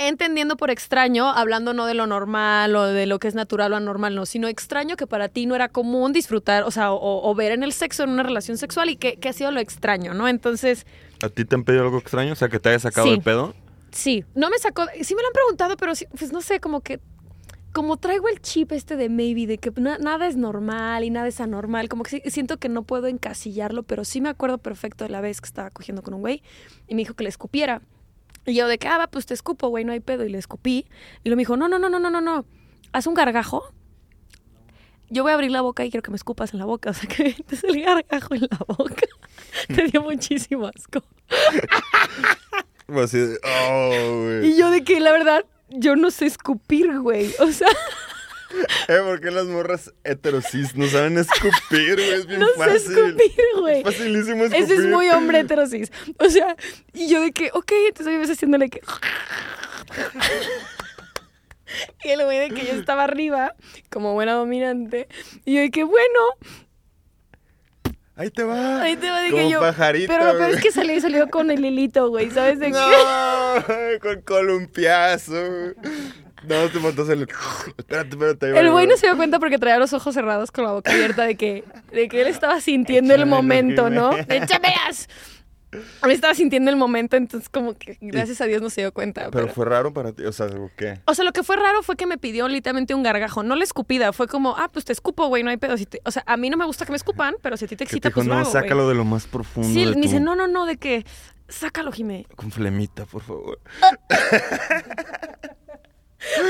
[0.00, 3.76] Entendiendo por extraño, hablando no de lo normal o de lo que es natural o
[3.76, 7.34] anormal, no, sino extraño que para ti no era común disfrutar, o sea, o, o
[7.34, 10.14] ver en el sexo en una relación sexual y que, que ha sido lo extraño,
[10.14, 10.28] ¿no?
[10.28, 10.86] Entonces,
[11.20, 12.32] ¿A ti te han pedido algo extraño?
[12.32, 13.14] O sea, que te haya sacado Sí.
[13.14, 13.54] el pedo.
[13.90, 16.80] Sí, no me sacó, sí me lo han preguntado, pero sí, pues no sé, como
[16.82, 17.00] que,
[17.72, 21.28] como traigo el chip este de maybe, de que na- nada es normal y nada
[21.28, 25.10] es anormal, como que siento que no puedo encasillarlo, pero sí me acuerdo perfecto de
[25.10, 26.42] la vez que estaba cogiendo con un güey
[26.86, 27.82] y me dijo que le escupiera.
[28.46, 30.38] Y yo de que, ah, va, pues te escupo, güey, no hay pedo, y le
[30.38, 30.86] escupí.
[31.24, 32.46] Y lo me dijo, no, no, no, no, no, no, no,
[32.92, 33.62] haz un gargajo.
[35.10, 36.94] Yo voy a abrir la boca y quiero que me escupas en la boca, o
[36.94, 39.06] sea, que te el gargajo en la boca.
[39.68, 41.02] Te dio muchísimo asco.
[42.88, 44.50] Así de, oh, güey.
[44.50, 47.34] Y yo de que, la verdad, yo no sé escupir, güey.
[47.38, 47.68] O sea,
[48.88, 52.10] Eh, ¿por qué las morras heterosis no saben escupir, güey?
[52.10, 53.78] Es bien no sé escupir, güey.
[53.78, 54.64] Es facilísimo escupir.
[54.64, 55.92] Ese es muy hombre heterosis.
[56.18, 56.56] O sea,
[56.94, 58.80] y yo de que, ok, entonces ves haciéndole que...
[62.02, 63.54] Y el güey de que yo estaba arriba,
[63.90, 65.06] como buena dominante.
[65.44, 66.20] Y yo de que, bueno,
[68.18, 68.82] Ahí te va.
[68.82, 69.60] ahí te va de Como yo...
[69.60, 72.66] pajarito, pero lo peor es que salió y salió con el hilito, güey, ¿sabes de
[72.66, 72.72] qué?
[72.72, 75.34] No, con columpiazo.
[76.42, 77.26] No, te faltó hacerle.
[77.76, 78.46] Espérate, espérate.
[78.46, 80.72] ahí va, El güey no se dio cuenta porque traía los ojos cerrados con la
[80.72, 81.62] boca abierta de que,
[81.92, 84.10] de que él estaba sintiendo el momento, ¿no?
[84.10, 84.26] Jimé.
[84.36, 85.08] ¡Échamelas!
[85.70, 89.22] Él estaba sintiendo el momento, entonces como que gracias a Dios no se dio cuenta.
[89.30, 91.00] Pero pero- fue raro para ti, o sea, ¿o ¿qué?
[91.04, 93.64] O sea, lo que fue raro fue que me pidió literalmente un gargajo, no la
[93.64, 94.12] escupida.
[94.12, 95.76] Fue como, ah, pues te escupo, güey, no hay pedo.
[95.76, 97.68] Si te- O sea, a mí no me gusta que me escupan, pero si a
[97.68, 98.62] ti te excita, dijo, pues lo no, hago, güey".
[98.62, 99.68] sácalo de lo más profundo.
[99.68, 101.04] Sí, de me dice, no, no, no, de que,
[101.48, 102.26] sácalo, Jimé.
[102.34, 103.60] Con flemita, por favor.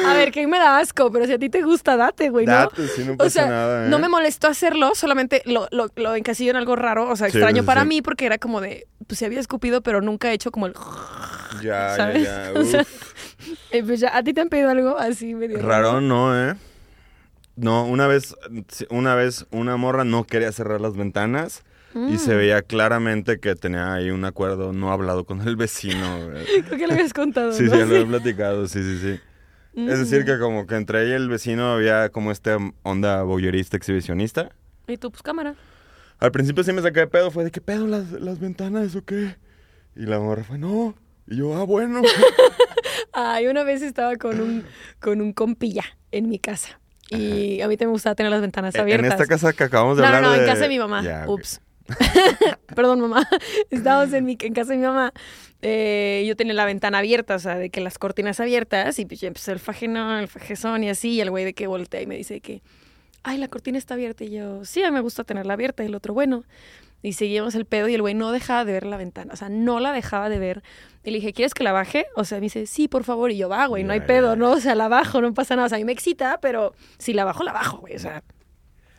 [0.06, 2.52] A ver, que me da asco, pero si a ti te gusta, date, güey, ¿no?
[2.52, 3.88] Date, si no O pasa sea, nada, ¿eh?
[3.88, 7.36] no me molestó hacerlo, solamente lo, lo, lo encasillo en algo raro, o sea, Sí,
[7.38, 7.88] extraño sí, para sí.
[7.88, 10.74] mí porque era como de, pues se había escupido, pero nunca he hecho como el...
[11.62, 12.22] Ya, ¿sabes?
[12.24, 12.60] ya, ya.
[12.60, 12.84] O sea,
[13.70, 16.54] eh, pues ya, ¿a ti te han pedido algo así medio Raro, no, ¿eh?
[17.56, 18.36] No, una vez,
[18.90, 21.64] una vez una morra no quería cerrar las ventanas
[22.08, 22.36] y se Mm.
[22.36, 26.26] veía claramente que tenía ahí un acuerdo no hablado con el vecino.
[26.26, 26.44] güey.
[26.66, 27.72] Creo que lo habías contado, Sí, ¿no?
[27.72, 29.20] sí, lo he platicado, sí, sí, sí.
[29.74, 33.76] Es decir, que como que entre ella y el vecino había como esta onda voyerista
[33.76, 34.50] exhibicionista.
[34.88, 35.54] Y tú, pues cámara.
[36.18, 39.04] Al principio sí me saqué de pedo, fue de ¿qué pedo las, las ventanas o
[39.04, 39.36] qué?
[39.94, 40.94] Y la morra fue, no.
[41.28, 42.02] Y yo, ah, bueno.
[43.12, 44.64] Ay, una vez estaba con un,
[45.00, 46.80] con un compilla en mi casa.
[47.10, 49.12] Y a mí también me gustaba tener las ventanas en abiertas.
[49.12, 51.02] esta casa que acabamos de no, no, hablar no, en de- casa de mi mamá.
[51.26, 51.60] Ups.
[52.74, 53.26] Perdón, mamá.
[53.70, 55.12] Estábamos en, mi, en casa de mi mamá.
[55.60, 58.98] Eh, yo tenía la ventana abierta, o sea, de que las cortinas abiertas.
[58.98, 61.10] Y pues ya empezó el fajeno, el fajezón y así.
[61.14, 62.62] Y el güey de que voltea y me dice que,
[63.22, 64.24] ay, la cortina está abierta.
[64.24, 65.82] Y yo, sí, a mí me gusta tenerla abierta.
[65.82, 66.44] Y el otro, bueno.
[67.00, 69.32] Y seguimos el pedo y el güey no dejaba de ver la ventana.
[69.32, 70.64] O sea, no la dejaba de ver.
[71.04, 72.06] Y le dije, ¿quieres que la baje?
[72.16, 73.30] O sea, me dice, sí, por favor.
[73.30, 74.34] Y yo, va, güey, no hay pedo.
[74.34, 74.52] ¿no?
[74.52, 75.66] O sea, la bajo, no pasa nada.
[75.66, 77.94] O sea, a mí me excita, pero si la bajo, la bajo, güey.
[77.94, 78.24] O sea,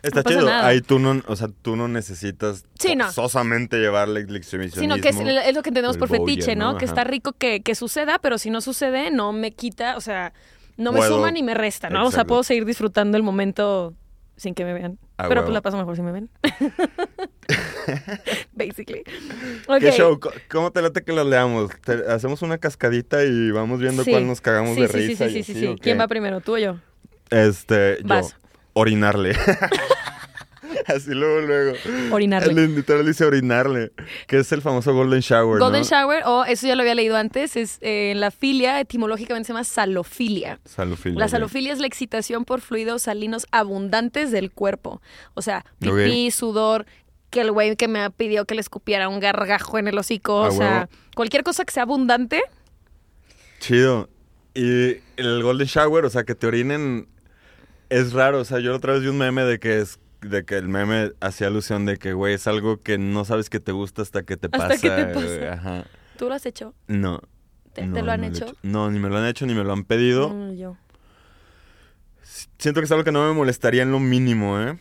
[0.02, 0.46] Está no chido.
[0.46, 0.66] nada.
[0.66, 3.04] Ahí tú no, o sea, tú no necesitas Sí, no.
[3.06, 4.80] forzosamente llevarle el exhibicionismo.
[4.80, 6.76] Sino que es, es lo que entendemos por fetiche, ¿no?
[6.78, 10.32] Que está rico que, que suceda, pero si no sucede, no me quita, o sea,
[10.76, 12.06] no me suma ni me resta, ¿no?
[12.06, 13.94] O sea, puedo seguir disfrutando el momento
[14.36, 14.98] sin que me vean.
[15.18, 15.48] Ah, pero huevo.
[15.48, 16.30] pues la paso mejor si me ven.
[18.54, 19.02] Basically.
[19.80, 20.18] ¿Qué show?
[20.48, 21.70] ¿Cómo te late que lo leamos?
[21.84, 24.10] Te- hacemos una cascadita y vamos viendo Sí.
[24.12, 25.28] cuál nos cagamos Sí, de sí, risa.
[25.28, 25.76] sí, y sí, así, sí.
[25.82, 26.76] ¿Quién va primero, tú o yo?
[27.30, 28.20] Este, yo.
[28.72, 29.36] Orinarle.
[30.86, 31.76] Así luego, luego.
[32.12, 32.64] Orinarle.
[32.64, 33.92] El literal dice orinarle,
[34.26, 35.88] que es el famoso Golden Shower, Golden ¿no?
[35.88, 39.64] shower, o eso ya lo había leído antes, es eh, la filia, etimológicamente se llama
[39.64, 40.58] salofilia.
[40.64, 41.18] Salofilia.
[41.18, 45.00] La salofilia es la excitación por fluidos salinos abundantes del cuerpo.
[45.34, 46.86] O sea, pipí, sudor,
[47.30, 50.44] que el güey que me pidió que le escupiera un gargajo en el hocico.
[50.44, 50.88] Ah, o sea, huevo.
[51.14, 52.42] cualquier cosa que sea abundante.
[53.60, 54.08] Chido.
[54.54, 57.06] Y el golden shower, o sea, que te orinen
[57.90, 58.40] es raro.
[58.40, 61.12] O sea, yo otra vez vi un meme de que es de que el meme
[61.20, 64.36] hacía alusión de que, güey, es algo que no sabes que te gusta hasta que
[64.36, 64.80] te Hasta pasa.
[64.80, 65.38] que te güey.
[65.40, 65.52] pasa.
[65.52, 65.84] Ajá.
[66.16, 66.74] ¿Tú lo has hecho?
[66.88, 67.20] No.
[67.72, 68.46] ¿Te, te no, lo han no he hecho?
[68.62, 70.28] No, ni me lo han hecho, ni me lo han pedido.
[70.30, 70.76] Mm, yo.
[72.58, 74.78] Siento que es algo que no me molestaría en lo mínimo, ¿eh?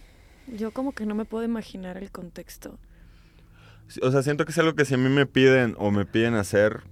[0.47, 2.77] Yo como que no me puedo imaginar el contexto.
[4.01, 6.35] O sea, siento que es algo que si a mí me piden o me piden
[6.35, 6.83] hacer,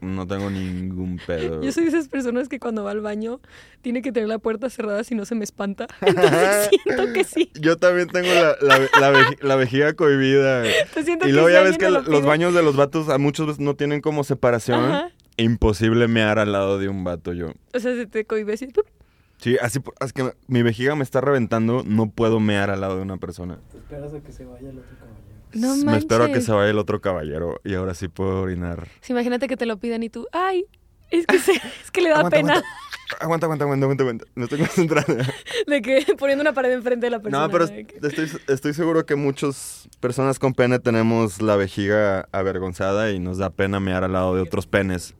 [0.00, 1.62] no tengo ningún pedo.
[1.62, 3.40] Yo soy de esas personas que cuando va al baño
[3.82, 5.86] tiene que tener la puerta cerrada si no se me espanta.
[6.00, 7.50] Entonces siento que sí.
[7.60, 10.64] Yo también tengo la, la, la veji- la vejiga cohibida.
[11.26, 13.74] Y luego ya ves que lo los baños de los vatos a muchos veces no
[13.76, 14.84] tienen como separación.
[14.84, 15.10] Ajá.
[15.36, 17.52] Imposible mear al lado de un vato yo.
[17.72, 18.68] O sea, se te cohibe así.
[19.40, 23.02] Sí, así es que mi vejiga me está reventando, no puedo mear al lado de
[23.02, 23.60] una persona.
[23.70, 25.27] Te esperas a que se vaya el otro caballero.
[25.54, 26.44] No me espero a que manches.
[26.46, 28.88] se vaya el otro caballero y ahora sí puedo orinar.
[29.00, 30.64] Sí, imagínate que te lo piden y tú, ay,
[31.10, 32.62] es que, se- es que le da Aguanta, pena
[33.20, 34.24] Aguanta, aguanta, aguanta, aguanta, aguanta.
[34.34, 35.06] No estoy concentrada.
[35.66, 37.46] de que poniendo una pared enfrente de la persona.
[37.46, 42.28] No, pero de que- estoy, estoy seguro que muchas personas con pene tenemos la vejiga
[42.32, 45.14] avergonzada y nos da pena mear al lado de otros penes.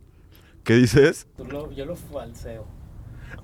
[0.64, 1.26] ¿Qué dices?
[1.39, 2.66] Lo- yo lo falseo.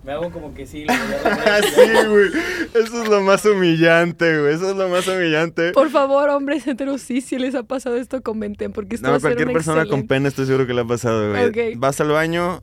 [0.04, 0.86] Me hago como que sí.
[0.88, 2.30] a Ah, sí, güey.
[2.74, 4.54] Eso es lo más humillante, güey.
[4.54, 5.72] Eso es lo más humillante.
[5.72, 9.16] Por favor, hombres heteros, sí, si les ha pasado esto, comenten, porque esto va No,
[9.16, 11.74] a ser cualquier un persona con pene estoy seguro que le ha pasado, güey.
[11.76, 12.62] Vas al baño,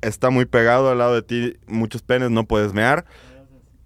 [0.00, 3.04] está muy pegado al lado de ti, muchos penes, no puedes mear.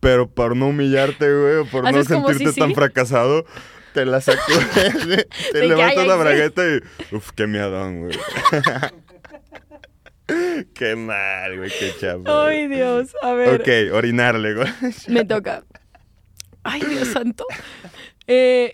[0.01, 2.74] Pero por no humillarte, güey, o por no sentirte si tan sí.
[2.74, 3.44] fracasado,
[3.92, 7.14] te la sacudes, De te levantas la bragueta y...
[7.14, 8.18] Uf, qué miadón, güey.
[10.74, 12.31] qué mal, güey, qué chapo.
[12.31, 14.68] Ay, Dios, a ver, Ok, orinarle, güey.
[15.09, 15.64] me toca.
[16.64, 17.45] Ay, Dios santo.
[18.27, 18.72] Eh,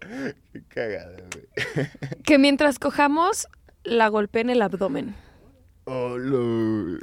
[0.52, 1.86] Qué cagada, güey.
[2.24, 3.46] que mientras cojamos,
[3.84, 5.14] la golpeen el abdomen.
[5.84, 6.98] Oh, lo...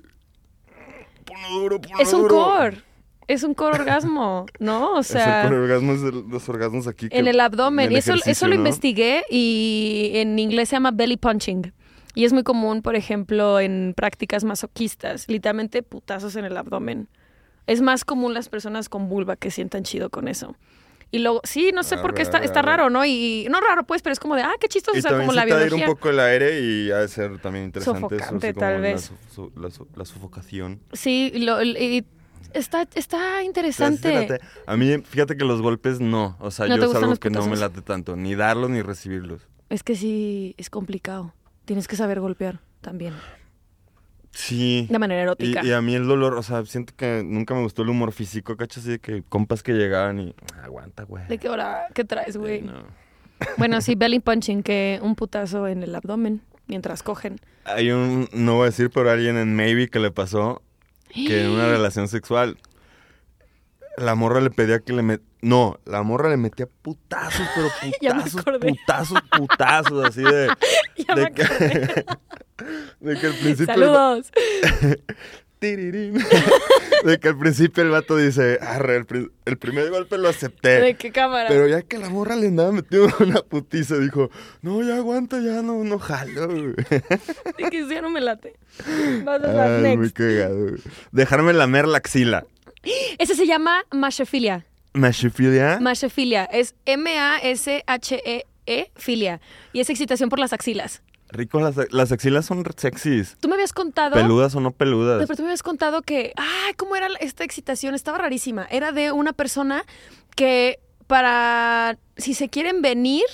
[1.26, 2.36] Ponlo duro, ponlo Es un duro.
[2.36, 2.82] core.
[3.28, 4.94] Es un core orgasmo, ¿no?
[4.96, 7.10] O Es el sea, con orgasmos de los orgasmos aquí.
[7.10, 7.92] que- en el abdomen.
[7.92, 11.72] Y eso, eso lo investigué y en inglés se llama belly punching.
[12.16, 17.08] Y es muy común, por ejemplo, en prácticas masoquistas, literalmente putazos en el abdomen.
[17.68, 20.56] Es más común las personas con vulva que sientan chido con eso.
[21.12, 23.04] Y luego, sí, no sé por qué está, está raro, ¿no?
[23.06, 25.34] Y no raro, pues, pero es como de, ah, qué chistoso, Y o sea, como
[25.34, 25.90] la se te va a ir biología.
[25.90, 29.12] un poco el aire y ha de ser también interesante eso, Sofocante, como tal vez.
[29.56, 30.80] la, la sofocación.
[30.94, 32.06] Sí, lo- y
[32.54, 34.40] está, está interesante.
[34.68, 36.38] A mí, fíjate que los golpes no.
[36.40, 38.16] O sea, ¿No te yo es algo que no me late tanto.
[38.16, 39.42] Ni darlos ni recibirlos.
[39.70, 41.34] Es que sí, es complicado.
[41.70, 43.14] Tienes que saber golpear también.
[44.32, 44.88] Sí.
[44.90, 45.64] De manera erótica.
[45.64, 48.58] y a mí el dolor, o sea, siento que nunca me gustó el humor físico,
[48.58, 48.80] ¿cachas?
[48.82, 50.34] Así de que compas que llegaban y...
[50.64, 51.28] Aguanta, güey.
[51.28, 51.86] ¿De qué hora?
[51.94, 52.64] ¿Qué traes, Sí, güey?
[52.64, 52.74] no.
[53.58, 57.40] Bueno, sí, belly punching, que un putazo en el abdomen mientras cogen.
[57.66, 60.64] Hay un, no voy a decir, pero alguien en Maybe que le pasó
[61.14, 62.58] que en una relación sexual
[64.00, 65.22] la morra le pedía que le met...
[65.42, 67.70] No, la morra le metía putazos, pero
[68.02, 70.50] putazos, putazos, putazos, así de...
[71.16, 71.44] De, que,
[73.00, 73.66] de que al principio...
[73.74, 74.32] Saludos.
[75.62, 80.80] De que al principio el vato dice, arre, el, pri- el primer golpe lo acepté.
[80.82, 81.50] ¿De qué cámara?
[81.50, 84.30] Pero ya que la morra le andaba metiendo una putiza, dijo,
[84.62, 86.74] no, ya aguanta, ya no, no jalo, güey.
[86.76, 88.56] De que ya no me late.
[89.26, 90.16] Vas a Ay, muy next.
[90.18, 90.60] cagado.
[90.62, 90.82] güey.
[91.12, 92.46] Dejarme lamer la axila.
[93.18, 94.66] Ese se llama mashefilia.
[94.94, 95.80] ¿Mashifilia?
[95.80, 96.46] Mashefilia.
[96.46, 99.42] Es M-A-S-H-E-E, E, filia.
[99.74, 101.02] Y es excitación por las axilas.
[101.32, 103.38] Rico, las, las axilas son sexys.
[103.40, 104.16] Tú me habías contado...
[104.16, 105.20] Peludas o no No, peludas.
[105.26, 107.94] pero tú me habías contado que, ay, ¿cómo era esta excitación?
[107.94, 108.68] Estaba rarísima.
[108.72, 109.84] Era de una persona
[110.36, 113.26] que para, si se quieren venir,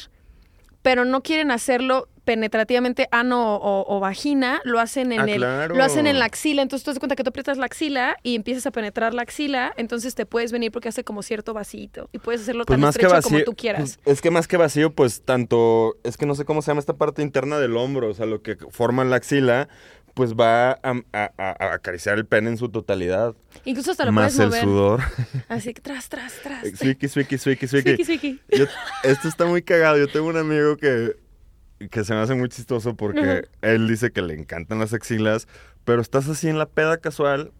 [0.82, 5.76] pero no quieren hacerlo penetrativamente ano o, o vagina, lo hacen en Ah, el, claro.
[5.76, 6.62] lo hacen en la axila.
[6.62, 9.22] Entonces tú te das cuenta que tú aprietas la axila y empiezas a penetrar la
[9.22, 12.82] axila, entonces te puedes venir porque hace como cierto vasito y puedes hacerlo Pues tan
[12.82, 13.46] más que estrecho como vacío.
[13.46, 14.00] tú quieras.
[14.04, 15.96] pues, es que más que vacío, pues tanto.
[16.04, 18.10] Es que no sé cómo se llama esta parte interna del hombro.
[18.10, 19.70] O sea, lo que forma la axila,
[20.14, 20.78] pues va a,
[21.14, 23.36] a- a- a acariciar el pene en su totalidad.
[23.66, 24.64] Incluso hasta lo Más puedes el mover.
[24.64, 25.02] sudor.
[25.50, 26.62] Así que tras, tras, tras.
[26.78, 27.96] Swiki, swiki, swiki, swiki.
[27.96, 28.40] Swiki, swiki.
[28.58, 28.66] Yo-
[29.04, 29.98] esto está muy cagado.
[29.98, 31.16] Yo tengo un amigo que,
[31.92, 35.48] que se me hace muy chistoso porque él dice que le encantan las axilas,
[35.84, 37.52] pero estás así en la peda casual,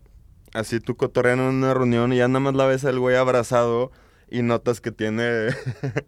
[0.54, 3.92] así tú cotorreando en una reunión y ya nada más la ves al güey abrazado
[4.30, 5.50] y notas que tiene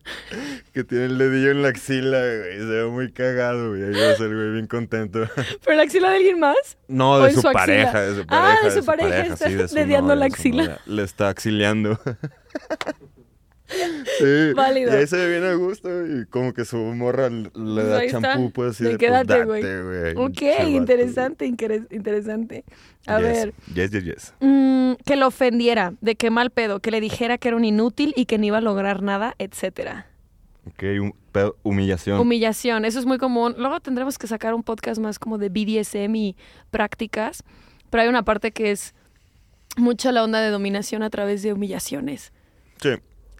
[0.74, 2.58] que tiene el dedillo en la axila, güey.
[2.58, 3.84] Se ve muy cagado, güey.
[3.84, 5.20] Ahí ves al güey bien contento.
[5.64, 6.78] ¿Pero la axila de alguien más?
[6.88, 9.76] No, ¿O de su, pareja, de su Ah, de su pareja, está sí, de su
[9.76, 10.64] la axila.
[10.64, 10.82] novia.
[10.86, 12.00] Le está axiliando.
[13.68, 14.94] Sí, Válido.
[14.94, 17.98] Y ahí se ve bien a gusto y como que su morra le le da
[18.00, 20.16] Ahí champú, pues así De que pues, güey.
[20.16, 22.64] Ok, interesante, interes- interesante.
[23.06, 24.34] A Yes, ver, Yes, yes, yes.
[24.40, 28.14] mm, que lo ofendiera, de qué mal pedo, que le dijera que era un inútil
[28.16, 30.08] y que no iba a lograr nada, etcétera.
[30.68, 32.20] Ok, un pedo- humillación.
[32.20, 33.56] Humillación, eso es muy común.
[33.58, 36.36] Luego tendremos que sacar un podcast más como de BDSM y
[36.72, 37.44] prácticas,
[37.90, 38.94] pero hay una parte que es
[39.78, 42.34] mucho la onda de dominación a través de humillaciones,
[42.82, 42.90] sí.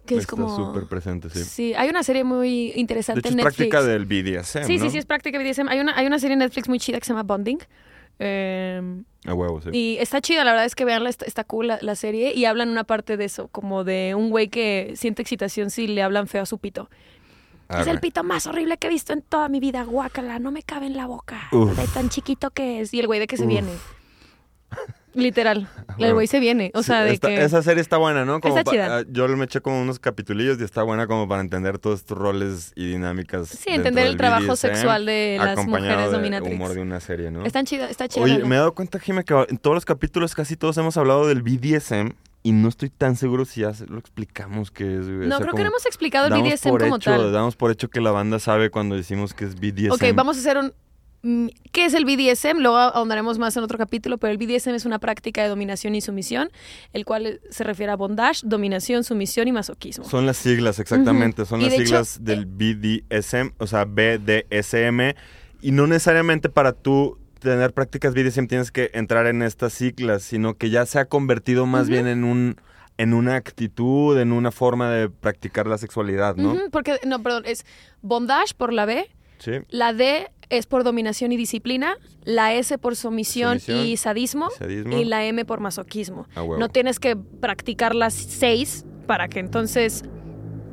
[0.08, 1.44] Que es está como súper presente, sí.
[1.44, 3.68] Sí, hay una serie muy De interesante hecho, es en Netflix.
[3.68, 4.84] práctica del BDSM, Sí, ¿no?
[4.84, 5.68] sí, sí, es práctica BDSM.
[5.68, 7.58] Hay una, hay una serie en Netflix muy chida que se llama Bonding.
[8.18, 8.82] eh,
[9.26, 9.70] A huevo, sí.
[9.72, 12.34] y está chida, la verdad es que veanla, está, está cool la, la serie.
[12.34, 16.02] Y hablan una parte de eso, como de un güey que siente excitación si le
[16.02, 16.88] hablan feo a su pito.
[17.68, 17.90] Es Arre.
[17.90, 20.86] el pito más horrible que he visto en toda mi vida, guácala, no me cabe
[20.86, 21.48] en la boca.
[21.52, 22.94] De tan chiquito que es.
[22.94, 23.48] Y el güey de que se Uf.
[23.50, 23.70] viene.
[25.14, 25.68] Literal.
[25.88, 26.14] El Bueno.
[26.14, 26.70] güey se viene.
[26.74, 27.42] O Sí, sea, de que.
[27.42, 28.40] Esa serie está buena, ¿no?
[28.40, 28.98] Como Está chida.
[28.98, 32.16] ah, yo me eché como unos capitulillos y está buena como para entender todos estos
[32.18, 33.48] roles y dinámicas.
[33.48, 36.54] Sí, entender el trabajo BDSM, sexual de las mujeres de dominatrix.
[36.54, 37.44] humor de una serie, ¿no?
[37.44, 38.22] Están chida, está chida.
[38.24, 41.26] Oye, me he dado cuenta, Jimé, que en todos los capítulos casi todos hemos hablado
[41.26, 42.10] del BDSM
[42.44, 45.06] y no estoy tan seguro si ya lo explicamos que es.
[45.06, 45.24] güey.
[45.24, 47.32] O No, sea, creo que no hemos explicado el BDSM por como hecho, tal.
[47.32, 49.92] Damos por hecho que la banda sabe cuando decimos que es BDSM.
[49.92, 50.72] Ok, vamos a hacer un...
[51.22, 52.58] mm, ¿Qué es el BDSM?
[52.60, 56.00] Luego ahondaremos más en otro capítulo, pero el BDSM es una práctica de dominación y
[56.00, 56.50] sumisión,
[56.92, 60.04] el cual se refiere a bondage, dominación, sumisión y masoquismo.
[60.04, 61.44] Son las siglas, exactamente.
[61.44, 65.14] Son Y las de hecho, siglas del BDSM, o sea, BDSM.
[65.60, 70.54] Y no necesariamente para tú tener prácticas BDSM tienes que entrar en estas siglas, sino
[70.54, 72.56] que ya se ha convertido más bien en un
[73.00, 76.56] en una actitud, en una forma de practicar la sexualidad, ¿no?
[76.72, 77.64] Porque, no, perdón, es
[78.02, 79.08] bondage por la B,
[79.38, 79.52] Sí.
[79.68, 84.96] la D es por dominación y disciplina, la S por sumisión, Sumisión, y sadismo, sadismo.
[84.96, 86.26] y la M por masoquismo.
[86.58, 90.04] No tienes que practicar las seis para que entonces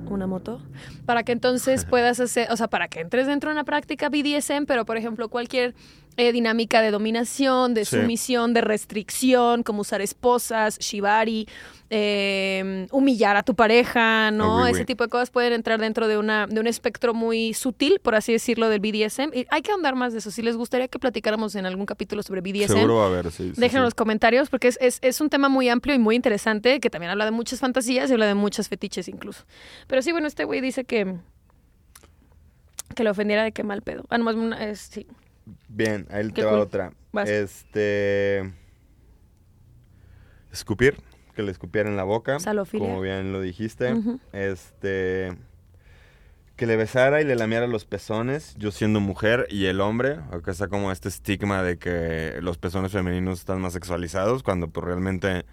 [0.07, 0.61] una moto
[1.05, 4.65] para que entonces puedas hacer, o sea, para que entres dentro de una práctica BDSM,
[4.67, 5.73] pero por ejemplo cualquier
[6.17, 7.97] eh, dinámica de dominación, de Sí.
[7.97, 11.47] sumisión, de restricción, como usar esposas, shibari,
[11.89, 14.63] eh, humillar a tu pareja, ¿no?
[14.63, 14.85] Oui, Ese oui.
[14.85, 18.31] tipo de cosas pueden entrar dentro de una de un espectro muy sutil, por así
[18.31, 19.31] decirlo, del BDSM.
[19.33, 20.31] Y hay que ahondar más de eso.
[20.31, 23.51] Si les gustaría que platicáramos en algún capítulo sobre BDSM, Seguro a haber, sí.
[23.53, 26.15] sí, Dejen en los comentarios porque es, es, es un tema muy amplio y muy
[26.15, 29.43] interesante que también habla de muchas fantasías y habla de muchas fetiches incluso.
[29.87, 31.15] Pero sí, bueno, este güey dice que
[32.95, 34.05] que le ofendiera de qué mal pedo.
[34.09, 35.05] Ah, nomás una, es, sí.
[35.75, 36.59] Bien, ahí te va cool.
[36.61, 36.93] otra.
[37.11, 37.29] Vas.
[37.29, 38.53] Este.
[40.53, 40.95] Escupir,
[41.35, 42.39] que le escupiera en la boca.
[42.39, 42.87] Salofilia.
[42.87, 43.93] Como bien lo dijiste.
[44.31, 45.37] Este.
[46.55, 50.19] Que le besara y le lamiera los pezones, yo siendo mujer y el hombre.
[50.31, 54.85] Acá está como este estigma de que los pezones femeninos están más sexualizados, cuando pues
[54.85, 55.45] realmente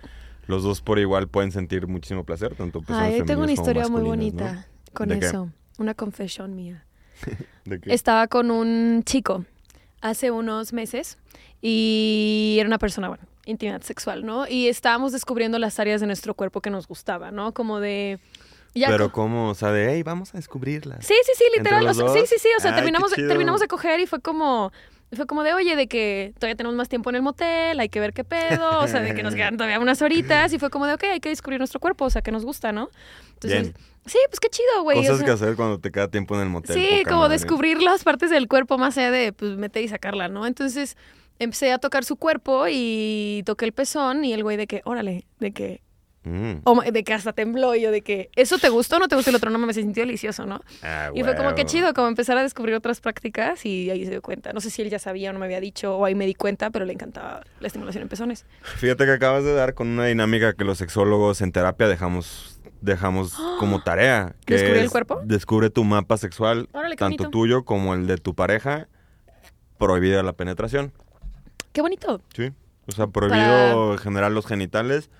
[0.46, 3.88] los dos por igual pueden sentir muchísimo placer, tanto pezones Ay, yo tengo una historia
[3.88, 5.50] muy bonita con eso.
[5.78, 6.86] Una confesión mía.
[7.64, 7.92] ¿De qué?
[7.92, 9.44] Estaba con un chico
[10.02, 11.16] hace unos meses
[11.62, 14.46] y era una persona, bueno, intimidad sexual, ¿no?
[14.48, 17.52] Y estábamos descubriendo las áreas de nuestro cuerpo que nos gustaba, ¿no?
[17.54, 18.18] Como de...
[18.74, 21.06] ya Pero co- como, o sea, de, hey, vamos a descubrirlas.
[21.06, 21.86] Sí, sí, sí, literal.
[21.86, 22.48] ¿Entre o los sea, sí, sí, sí.
[22.56, 24.72] O sea, terminamos, terminamos de coger y fue como.
[25.14, 28.00] Fue como de, oye, de que todavía tenemos más tiempo en el motel, hay que
[28.00, 30.86] ver qué pedo, o sea, de que nos quedan todavía unas horitas, y fue como
[30.86, 32.88] de, ok, hay que descubrir nuestro cuerpo, o sea, que nos gusta, ¿no?
[33.34, 33.74] Entonces, Bien.
[34.06, 34.98] sí, pues qué chido, güey.
[34.98, 36.74] o Cosas sea, que hacer cuando te queda tiempo en el motel.
[36.76, 37.34] sí, como madre.
[37.34, 40.46] descubrir las partes del cuerpo más allá de, pues, meter y sacarla, ¿no?
[40.46, 40.96] Entonces,
[41.38, 45.26] empecé a tocar su cuerpo y toqué el pezón, y el güey de que, órale,
[45.40, 45.82] de que,
[46.24, 46.60] Mm.
[46.64, 49.16] o de que hasta tembló, y yo de que, ¿eso te gustó o no te
[49.16, 49.50] gustó el otro?
[49.50, 50.60] No me sintió delicioso, ¿no?
[50.82, 54.10] Ah, Y fue como que chido, como empezar a descubrir otras prácticas y ahí se
[54.10, 54.52] dio cuenta.
[54.52, 56.34] No sé si él ya sabía o no me había dicho o ahí me di
[56.34, 58.46] cuenta, pero le encantaba la estimulación en pezones.
[58.62, 63.34] Fíjate que acabas de dar con una dinámica que los sexólogos en terapia dejamos dejamos
[63.58, 64.34] como tarea.
[64.44, 65.20] Que ¿Descubrir el cuerpo?
[65.24, 67.30] Descubre tu mapa sexual, Órale, tanto bonito.
[67.30, 68.88] tuyo como el de tu pareja.
[69.78, 70.92] Prohibida la penetración,
[71.72, 72.20] ¡Qué bonito!
[72.36, 72.52] ¿sí?
[72.86, 75.10] O sea, prohibido generar los genitales.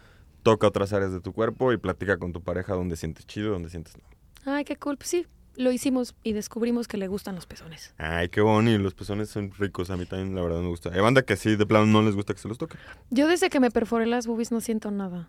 [0.42, 3.70] Toca otras áreas de tu cuerpo y platica con tu pareja donde sientes chido, donde
[3.70, 4.52] sientes no.
[4.52, 4.96] Ay, qué cool.
[4.96, 5.26] Pues sí,
[5.56, 7.94] lo hicimos y descubrimos que le gustan los pezones.
[7.98, 8.78] Ay, qué bonito.
[8.82, 9.90] Los pezones son ricos.
[9.90, 10.90] A mí también, la verdad, me gusta.
[10.92, 12.76] Hay banda que sí, de plano, no les gusta que se los toque.
[13.10, 15.28] Yo desde que me perforé las boobies no siento nada.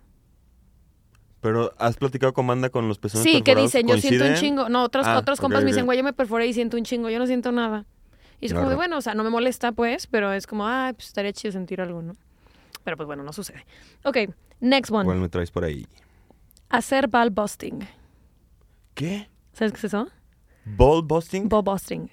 [1.42, 4.70] Pero, ¿has platicado con banda con los pezones Sí, que dicen, yo siento un chingo.
[4.70, 7.10] No, otros, Ah, otros compas me dicen, güey, yo me perforé y siento un chingo.
[7.10, 7.86] Yo no siento nada.
[8.40, 8.78] Y es como de, Claro.
[8.78, 11.82] bueno, o sea, no me molesta, pues, pero es como, ah, pues estaría chido sentir
[11.82, 12.16] algo, ¿no?
[12.84, 13.66] Pero pues bueno, no sucede.
[14.04, 14.18] Ok,
[14.60, 15.04] next one.
[15.04, 15.88] Igual me traes por ahí.
[16.70, 17.80] Hacer ball busting.
[18.94, 19.30] ¿Qué?
[19.54, 20.08] ¿Sabes qué es eso?
[20.66, 21.50] ¿Ball busting?
[21.50, 22.10] Ball busting.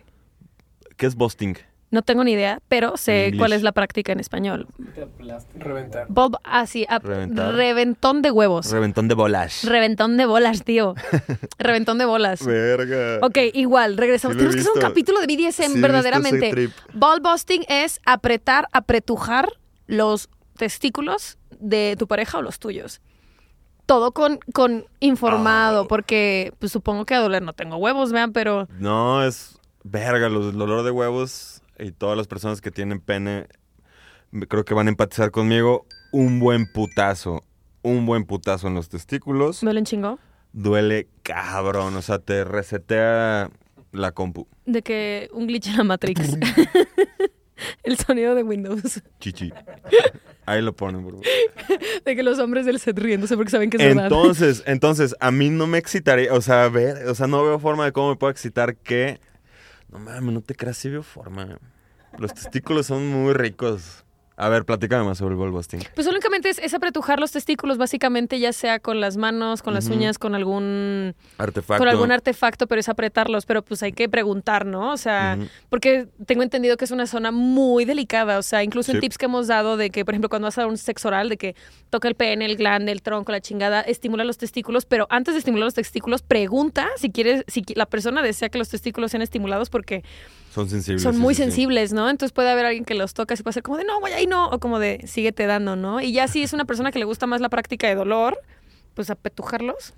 [0.97, 1.57] ¿Qué es busting?
[1.93, 3.39] No tengo ni idea, pero sé English.
[3.41, 4.69] cuál es la práctica en español.
[5.57, 6.07] Reventar.
[6.09, 7.55] Bob, ah, sí, ap- Reventar.
[7.55, 8.71] reventón de huevos.
[8.71, 9.65] Reventón de bolas.
[9.65, 10.95] Reventón de bolas, tío.
[11.59, 12.45] Reventón de bolas.
[12.47, 13.19] Verga.
[13.27, 14.35] Ok, igual, regresamos.
[14.35, 16.69] Sí Tenemos que hacer un capítulo de BDSM, Sí, verdaderamente.
[16.95, 19.49] Ball busting es apretar, apretujar
[19.89, 20.29] los
[20.61, 23.01] testículos de tu pareja o los tuyos.
[23.87, 25.89] Todo con, con informado, Ah.
[25.89, 30.53] porque pues, supongo que a doler no tengo huevos, vean, pero No, es verga, los,
[30.53, 33.47] el dolor de huevos y todas las personas que tienen pene
[34.49, 35.87] creo que van a empatizar conmigo.
[36.13, 37.43] Un buen putazo,
[37.83, 40.19] un buen putazo en los testículos me lo chingó.
[40.53, 43.51] duele cabrón, o sea, te resetea
[43.93, 44.47] la compu.
[44.67, 46.37] De que un glitch en la Matrix.
[47.83, 49.03] El sonido de Windows.
[49.21, 49.53] Chichi.
[50.47, 51.27] Ahí lo ponen, por favor.
[52.05, 54.05] De que los hombres del set riéndose porque saben que es verdad.
[54.05, 57.85] Entonces, entonces, a mí no me excitaría, o sea, ver, o sea, no veo forma
[57.85, 59.21] de cómo me puedo excitar que...
[59.91, 61.59] No mames, no te creas, sí veo forma.
[62.19, 64.05] Los testículos son muy ricos.
[64.43, 65.81] A ver, platícame más sobre el ball busting.
[65.95, 69.89] Pues únicamente es, es apretujar los testículos, básicamente, ya sea con las manos, con las
[69.89, 71.79] uñas, con algún Artefacto.
[71.79, 74.93] con algún artefacto, pero es apretarlos, pero pues hay que preguntar, ¿no?
[74.93, 75.37] O sea,
[75.69, 79.01] porque tengo entendido que es una zona muy delicada, o sea, incluso en Sí.
[79.03, 81.29] tips que hemos dado de que, por ejemplo, cuando vas a dar un sexo oral,
[81.29, 81.55] de que
[81.91, 85.39] toca el pene, el glande, el tronco, la chingada, estimula los testículos, pero antes de
[85.39, 89.69] estimular los testículos, pregunta si quieres, si la persona desea que los testículos sean estimulados
[89.69, 90.03] porque
[90.53, 91.03] Son sensibles.
[91.03, 91.45] son muy sí, sí.
[91.49, 92.11] sensibles, ¿no?
[92.11, 94.27] Entonces puede haber alguien que los toca y puede ser como de, no, voy ahí
[94.27, 96.01] no, o como de, síguete dando, ¿no?
[96.01, 98.39] Y ya si es una persona que le gusta más la práctica de dolor,
[98.95, 99.95] pues apetujarlos.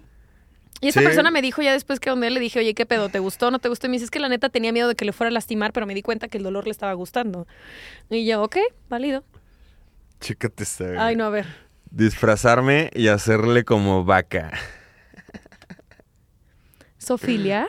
[0.83, 1.07] Y esta Sí.
[1.07, 3.09] persona me dijo ya después que donde le dije, oye, ¿qué pedo?
[3.09, 3.87] ¿Te gustó o no te gustó?
[3.87, 5.73] Y me dice, es que la neta tenía miedo de que le fuera a lastimar,
[5.73, 7.47] pero me di cuenta que el dolor le estaba gustando.
[8.11, 8.57] Y yo, ok,
[8.91, 9.23] válido.
[10.21, 10.85] Chécate esta.
[10.87, 10.99] güey.
[10.99, 11.47] Ay, no, a ver.
[11.91, 14.51] Disfrazarme y hacerle como vaca.
[16.99, 17.69] ¿Sofilia?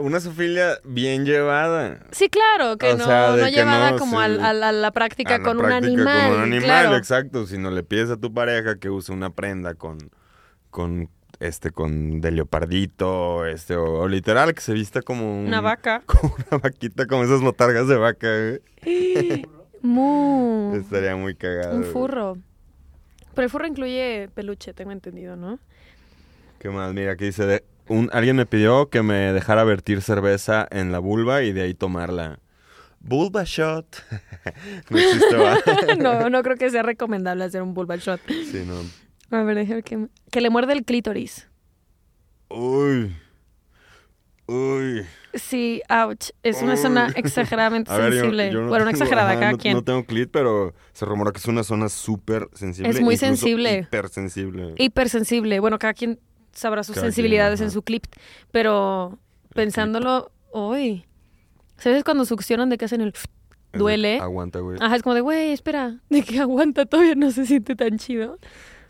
[0.00, 2.00] Una sofilia bien llevada.
[2.12, 4.24] Sí, claro, que O no, sea, llevada no, como sí.
[4.40, 6.28] a, la práctica A la con un animal.
[6.30, 6.96] Con un animal, claro.
[6.96, 7.46] exacto.
[7.46, 9.98] Si no le pides a tu pareja que use una prenda con,
[10.70, 15.60] con este, con de leopardito, este, o, o literal que se vista como un- Una
[15.60, 16.02] vaca.
[16.06, 18.28] Como una vaquita, como esas botargas de vaca,
[18.84, 19.46] güey.
[19.82, 20.74] Mu.
[20.76, 21.74] Estaría muy cagado.
[21.76, 21.92] Un güey.
[21.92, 22.38] furro.
[23.34, 25.58] Pero el furro incluye peluche, tengo entendido, ¿no?
[26.58, 26.92] ¿Qué más?
[26.92, 31.00] Mira, aquí dice, de- un, alguien me pidió que me dejara vertir cerveza en la
[31.00, 32.38] vulva y de ahí tomarla.
[33.00, 33.96] Vulva shot.
[34.90, 38.20] no existe, no, no creo que sea recomendable hacer un vulva shot.
[38.28, 38.76] sí, no.
[39.36, 40.06] A ver, déjame que...
[40.30, 41.48] Que le muerde el clítoris.
[42.48, 43.16] Uy.
[44.46, 45.04] Uy.
[45.34, 46.30] Sí, ouch.
[46.42, 46.78] Es una Uy.
[46.78, 48.52] zona exageradamente ver, sensible.
[48.52, 49.74] yo no bueno, una exagerada, cada no, quien.
[49.74, 52.90] No tengo clit, pero se rumora que es una zona súper sensible.
[52.90, 53.80] Es muy sensible.
[53.80, 54.74] Hipersensible.
[54.78, 55.60] Hipersensible.
[55.60, 56.18] Bueno, cada quien
[56.52, 58.04] sabrá sus Cada quien, sensibilidades en su clip.
[58.50, 59.18] Pero
[59.54, 61.04] pensándolo, uy.
[61.78, 63.14] ¿Sabes cuando succionan de que hacen el...
[63.72, 64.18] Duele?
[64.18, 64.78] Aguanta, güey.
[64.80, 66.00] Ajá, es como de, güey, espera.
[66.08, 68.38] De que aguanta, todavía no se siente tan chido.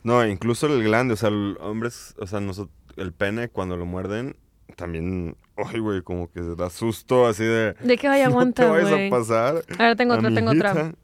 [0.02, 3.84] No, incluso el glande, o sea, el hombres, o sea, nosotros, el pene cuando lo
[3.84, 4.36] muerden,
[4.76, 7.74] también, ay, güey, como que da susto así de...
[7.74, 9.08] De que, ay, aguanta, no güey.
[9.08, 9.62] a pasar.
[9.78, 10.94] A ver, tengo otra, tengo otra.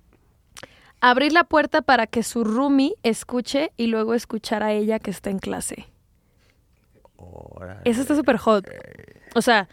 [1.01, 5.29] Abrir la puerta para que su roomie escuche y luego escuchar a ella que está
[5.29, 5.87] en clase.
[7.17, 7.81] Órale.
[7.85, 8.67] Eso está súper hot.
[9.35, 9.69] O sea,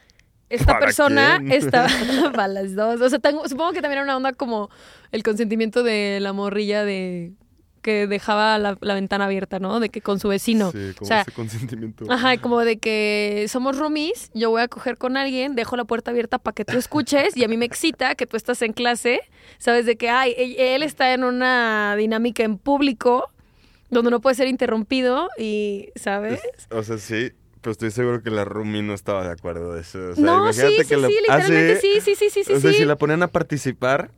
[0.49, 1.51] esta ¿Para persona quién?
[1.53, 1.87] está
[2.33, 3.01] para las dos.
[3.01, 4.69] O sea, tengo- supongo que también era una onda como
[5.11, 7.33] el consentimiento de la morrilla de
[7.81, 9.81] que dejaba la, la ventana abierta, ¿no?
[9.81, 10.71] De que con su vecino.
[10.71, 12.05] Sí, como o sea, ese consentimiento.
[12.09, 16.11] Ajá, como de que somos roomies, yo voy a coger con alguien, dejo la puerta
[16.11, 19.19] abierta para que tú escuches y a mí me excita que tú estás en clase,
[19.57, 23.29] sabes de que, ay, e- él está en una dinámica en público
[23.93, 26.41] donde no puede ser interrumpido y, ¿sabes?
[26.57, 27.31] Es- o sea, sí,
[27.61, 29.99] pero estoy seguro que la Rumi no estaba de acuerdo de eso.
[30.11, 32.53] O sea, no, sí, sí, que la- sí, Ah, literalmente sí, sí, sí, sí, sí.
[32.53, 32.77] o sea, sí.
[32.79, 34.11] si la ponían a participar,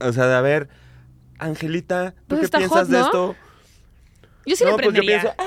[0.00, 0.68] o sea, de a ver,
[1.38, 3.04] Angelita, ¿tú Pues qué está piensas hot, de ¿no?
[3.04, 3.36] esto?
[4.46, 5.20] Yo sí no, le pues yo prendería.
[5.20, 5.44] pienso, "Ah,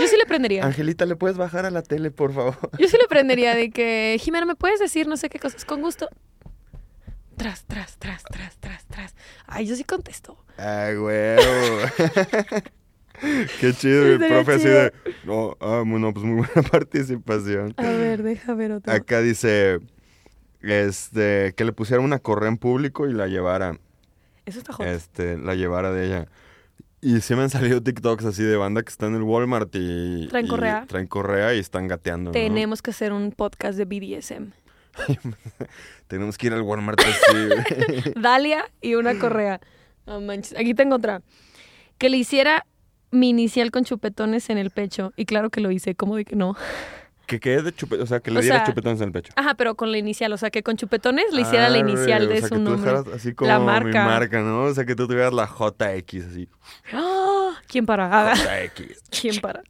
[0.00, 0.64] Yo sí le prendería.
[0.64, 2.56] Angelita, ¿le puedes bajar a la tele, por favor?
[2.78, 5.64] Yo sí le prendería de que, Jimena, ¿me puedes decir no sé qué cosas?
[5.64, 6.08] Con gusto.
[7.38, 9.14] Tras, tras, tras, tras, tras, tras.
[9.46, 10.36] Ay, yo sí contesto.
[10.56, 11.42] Ay, huevo.
[13.60, 14.92] Qué chido, el Estaría profe así de.
[15.24, 17.74] No, ah, bueno, pues muy buena participación.
[17.76, 18.92] A ver, deja ver otro.
[18.92, 19.78] Acá dice.
[20.60, 23.78] Este, que le pusiera una correa en público y la llevara.
[24.44, 24.86] Eso está hot.
[24.86, 26.28] Este, la llevara de ella.
[27.00, 30.26] Y sí me han salido TikToks así de banda que está en el Walmart y.
[30.28, 30.84] ¿Traen y correa?
[30.88, 32.30] Traen correa y están gateando.
[32.30, 32.32] ¿no?
[32.32, 34.50] Tenemos que hacer un podcast de BDSM.
[36.08, 37.46] Tenemos que ir al Walmart así.
[37.46, 38.02] güey.
[38.16, 39.60] Dalia y una correa.
[40.06, 40.58] Manches.
[40.58, 41.22] Aquí tengo otra.
[41.98, 42.64] Que le hiciera
[43.10, 45.12] mi inicial con chupetones en el pecho.
[45.16, 46.56] Y claro que lo hice, como de que no.
[47.26, 49.32] Que quede de chupetones, o sea, que le O diera sea, chupetones en el pecho.
[49.36, 52.28] Ajá, pero con la inicial, o sea, que con chupetones le hiciera la inicial o
[52.28, 52.92] de sea, su que nombre.
[53.14, 54.04] así como La mi marca.
[54.06, 54.62] marca, ¿no?
[54.62, 56.48] O sea, que tú tuvieras la JX así.
[56.94, 57.50] ¡Ah!
[57.66, 58.30] ¿Quién para?
[58.30, 59.02] Ah, JX.
[59.20, 59.62] ¿Quién para?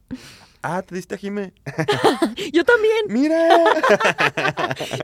[0.62, 1.52] Ah, te diste a Jime.
[2.52, 2.96] Yo también.
[3.08, 3.48] Mira.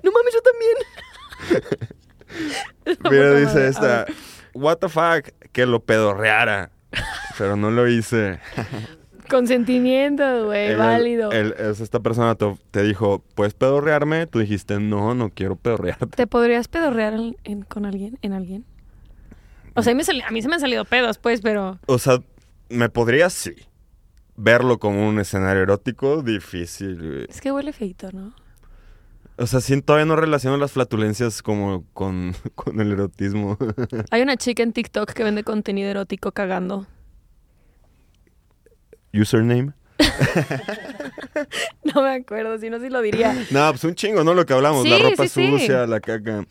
[0.03, 0.77] No mames, yo también.
[3.11, 4.07] Mira, dice esta.
[4.55, 6.71] What the fuck, que lo pedorreara.
[7.39, 8.39] Pero no lo hice.
[9.29, 11.33] Consentimiento, güey, válido.
[11.33, 14.27] es- esta persona te, te dijo, ¿puedes pedorrearme?
[14.27, 16.07] Tú dijiste, no, no quiero pedorrearte.
[16.07, 18.19] ¿Te podrías pedorrear en- en- con alguien?
[18.23, 18.65] ¿En alguien?
[19.75, 21.81] O sea, a mí, me a mí se me han salido pedos, pues, pero...
[21.87, 22.19] O sea,
[22.69, 23.55] me podría, sí.
[24.37, 26.97] Verlo como un escenario erótico, difícil.
[26.97, 27.27] güey.
[27.29, 28.35] Es que huele feito, ¿no?
[29.37, 33.59] O sea, sí, todavía no relaciono las flatulencias como con, con el erotismo.
[34.11, 36.87] Hay una chica en TikTok que vende contenido erótico cagando.
[39.13, 39.73] Username.
[41.85, 43.35] No me acuerdo, si no, sí lo diría.
[43.51, 44.35] No, pues un chingo, ¿no?
[44.35, 45.51] Lo que hablamos, la ropa sí, sí.
[45.51, 46.45] sucia, la caca.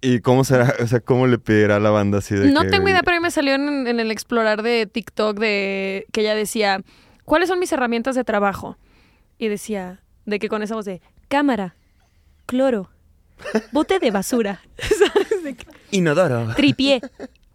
[0.00, 0.74] ¿Y cómo será?
[0.82, 3.16] O sea, ¿cómo le pedirá a la banda así de No que- tengo idea, pero
[3.16, 6.80] a mí me salió en, en el explorar de TikTok de que ella decía,
[7.24, 8.76] ¿cuáles son mis herramientas de trabajo?
[9.38, 11.74] Y decía, de que con esa voz de cámara,
[12.46, 12.90] cloro,
[13.72, 15.42] bote de basura, ¿sabes?
[15.42, 16.54] De que- Inodoro.
[16.54, 17.00] tripié,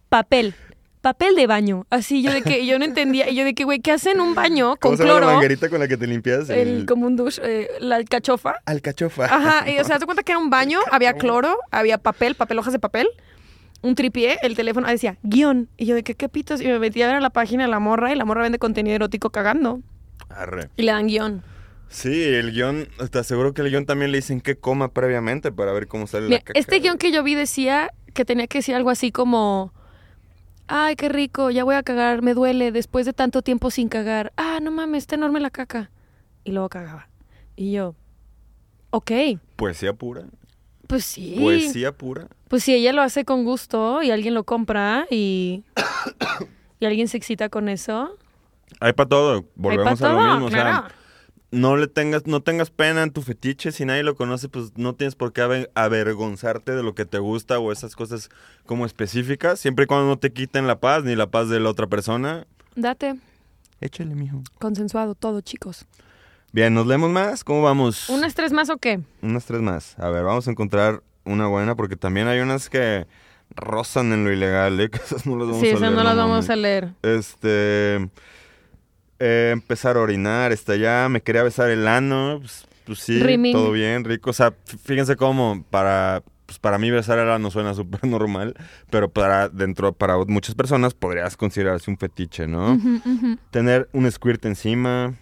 [0.09, 0.55] papel,
[1.01, 1.85] papel de baño.
[1.89, 4.35] Así yo de que yo no entendía, y yo de que, güey, ¿qué hacen un
[4.35, 5.33] baño ¿Cómo con se llama la cloro?
[5.35, 6.49] manguerita con la que te limpias?
[6.49, 8.55] El, como un douche, eh, la alcachofa.
[8.65, 9.25] Alcachofa.
[9.25, 12.59] Ajá, y, o sea, te cuenta que era un baño, había cloro, había papel, papel,
[12.59, 13.07] hojas de papel,
[13.81, 15.69] un tripié, el teléfono ah, decía guion.
[15.77, 17.69] Y yo de que qué pitos, y me metí a ver a la página de
[17.69, 19.79] la morra y la morra vende contenido erótico cagando.
[20.29, 20.69] Arre.
[20.75, 21.43] Y le dan guion.
[21.87, 25.71] Sí, el guion, te aseguro que el guion también le dicen que coma previamente para
[25.71, 26.59] ver cómo sale Mira, la caca.
[26.59, 29.73] este guion que yo vi decía que tenía que decir algo así como,
[30.69, 34.31] ay, qué rico, ya voy a cagar, me duele después de tanto tiempo sin cagar.
[34.37, 35.89] Ah, no mames, está enorme la caca.
[36.43, 37.09] Y luego cagaba.
[37.55, 37.95] Y yo,
[38.91, 39.11] ok,
[39.55, 40.23] Poesía pura.
[40.87, 41.35] pues sí.
[41.37, 42.27] Poesía pura.
[42.47, 45.63] Pues si ella lo hace con gusto y alguien lo compra y,
[46.79, 48.15] y alguien se excita con eso.
[48.79, 49.45] Hay para todo.
[49.55, 50.45] Volvemos pa' a lo mismo.
[50.45, 50.87] O sea, claro.
[51.51, 53.71] No le tengas, no tengas pena en tu fetiche.
[53.71, 57.17] Si nadie lo conoce, pues no tienes por qué aver- avergonzarte de lo que te
[57.19, 58.29] gusta o esas cosas
[58.65, 59.59] como específicas.
[59.59, 62.45] Siempre y cuando no te quiten la paz ni la paz de la otra persona.
[62.75, 63.15] Date,
[63.81, 64.41] Échale, mijo.
[64.59, 65.85] consensuado todo, chicos.
[66.51, 67.43] Bien, ¿nos leemos más?
[67.43, 68.09] ¿Cómo vamos?
[68.09, 68.99] ¿Un estrés más o qué?
[69.21, 69.97] Unas tres más.
[69.99, 73.05] A ver, vamos a encontrar una buena porque también hay unas que
[73.55, 74.89] rozan en lo ilegal, ¿eh?
[74.91, 75.93] Que esas no las vamos sí, a esas leer.
[75.93, 76.89] no las vamos a leer.
[77.03, 78.09] Este.
[79.19, 81.07] Eh, empezar a orinar, está ya.
[81.09, 82.37] Me quería besar el ano.
[82.39, 83.53] Pues, pues sí, Rimming.
[83.53, 84.29] todo bien, rico.
[84.31, 86.23] O sea, fí- fíjense cómo para.
[86.45, 88.55] Pues para mí besar el ano suena súper normal,
[88.89, 92.79] pero para dentro, para muchas personas podrías considerarse un fetiche, ¿no?
[93.51, 95.13] Tener un squirt encima,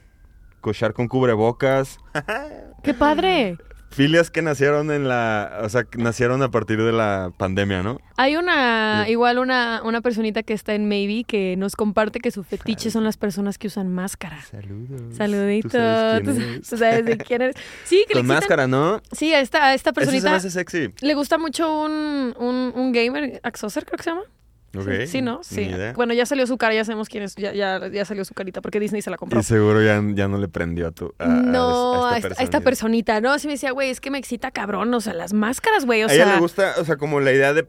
[0.61, 1.97] cochar con cubrebocas,
[2.83, 3.57] ¡Qué padre!
[3.89, 7.99] Filias que nacieron en la, o sea, que nacieron a partir de la pandemia, ¿no?
[8.17, 9.11] Hay una, Sí.
[9.11, 13.03] igual una, una personita que está en Maybe que nos comparte que su fetiche son
[13.03, 14.39] las personas que usan máscara.
[14.41, 15.15] Saludos.
[15.15, 15.69] Saludito.
[15.69, 16.69] ¿Tú sabes quién Tú eres?
[16.69, 17.55] tú sabes de quién eres.
[17.85, 19.01] Sí, que le Con excitan- máscara, ¿no?
[19.11, 20.93] Sí, a esta, a esta Eso se me personita hace sexy.
[21.01, 24.23] le gusta mucho un, un, un gamer, Axoser creo que se llama.
[25.07, 25.41] Sí, ¿no?
[25.43, 25.69] Sí.
[25.95, 28.61] Bueno, ya salió su cara, ya sabemos quién es, ya, ya, ya salió su carita,
[28.61, 29.39] porque Disney se la compró.
[29.39, 31.13] Y seguro ya, ya no le prendió a tu.
[31.19, 33.21] A, no, a a esta, a esta personita.
[33.21, 36.03] No, sí me decía, güey, es que me excita cabrón, o sea, las máscaras, güey,
[36.03, 36.33] o a ella sea.
[36.35, 37.67] le gusta, o sea, como la idea de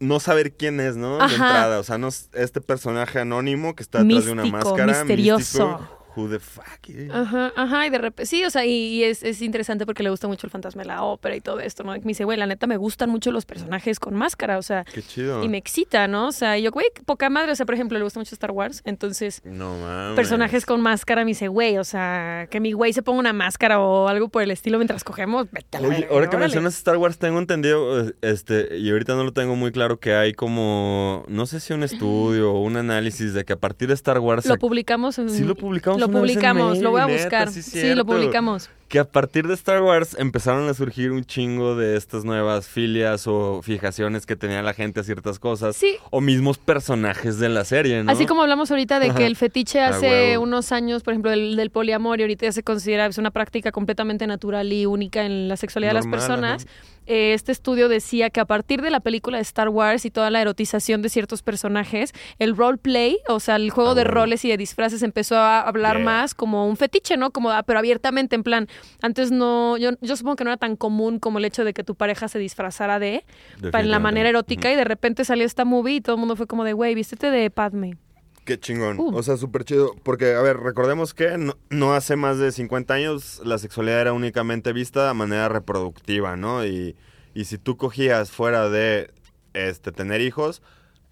[0.00, 1.18] no saber quién es, ¿no?
[1.18, 1.78] De entrada.
[1.78, 4.86] O sea, no es este personaje anónimo que está detrás de una máscara.
[4.86, 5.68] misterioso.
[5.68, 5.97] místico.
[6.16, 7.10] Who the fuck is?
[7.10, 10.10] Ajá, ajá, y de repente, sí, o sea, y, y es, es interesante porque le
[10.10, 11.94] gusta mucho el fantasma de la ópera y todo esto, ¿no?
[11.94, 14.84] Y me dice, güey, la neta me gustan mucho los personajes con máscara, o sea,
[14.84, 15.44] Qué chido.
[15.44, 16.28] y me excita, ¿no?
[16.28, 18.50] O sea, y yo, güey, poca madre, o sea, por ejemplo, le gusta mucho Star
[18.50, 20.16] Wars, entonces, No mames.
[20.16, 23.78] personajes con máscara, me dice, güey, o sea, que mi güey se ponga una máscara
[23.80, 26.44] o algo por el estilo mientras cogemos, vete a la Oye, verga, ahora que órale.
[26.46, 30.14] mencionas Star Wars, tengo entendido, eh, este, y ahorita no lo tengo muy claro, que
[30.14, 33.94] hay como, no sé si un estudio o un análisis de que a partir de
[33.94, 34.46] Star Wars...
[34.46, 35.28] Lo publicamos en...
[35.30, 37.50] Sí lo publicamos Lo publicamos, lo voy a neta, buscar.
[37.50, 38.70] sí, Sí, lo publicamos.
[38.88, 43.26] Que a partir de Star Wars empezaron a surgir un chingo de estas nuevas filias
[43.26, 45.76] o fijaciones que tenía la gente a ciertas cosas.
[45.76, 48.10] Sí, O mismos personajes de la serie, ¿no?
[48.10, 51.70] Así como hablamos ahorita de que el fetiche hace unos años, por ejemplo, del, del
[51.70, 55.56] poliamor, y ahorita ya se considera es una práctica completamente natural y única en la
[55.58, 56.66] sexualidad de las personas.
[57.06, 60.30] eh, este estudio decía que a partir de la película de Star Wars y toda
[60.30, 64.48] la erotización de ciertos personajes, el roleplay, o sea, el juego Ah, de roles y
[64.50, 66.04] de disfraces empezó a hablar Yeah.
[66.04, 67.30] más como un fetiche, ¿no?
[67.30, 68.68] Como, ah, pero abiertamente, en plan,
[69.02, 71.84] antes no, yo, yo supongo que no era tan común como el hecho de que
[71.84, 73.24] tu pareja se disfrazara de,
[73.70, 76.36] para en la manera erótica, y de repente salió esta movie y todo el mundo
[76.36, 77.96] fue como de, güey, vístete de Padme.
[78.44, 78.98] Qué chingón.
[78.98, 79.14] Uh.
[79.14, 79.94] O sea, súper chido.
[80.02, 84.12] Porque, a ver, recordemos que no, no hace más de 50 años la sexualidad era
[84.14, 86.64] únicamente vista de manera reproductiva, ¿no?
[86.64, 86.96] Y,
[87.34, 89.10] y si tú cogías fuera de
[89.52, 90.62] este tener hijos,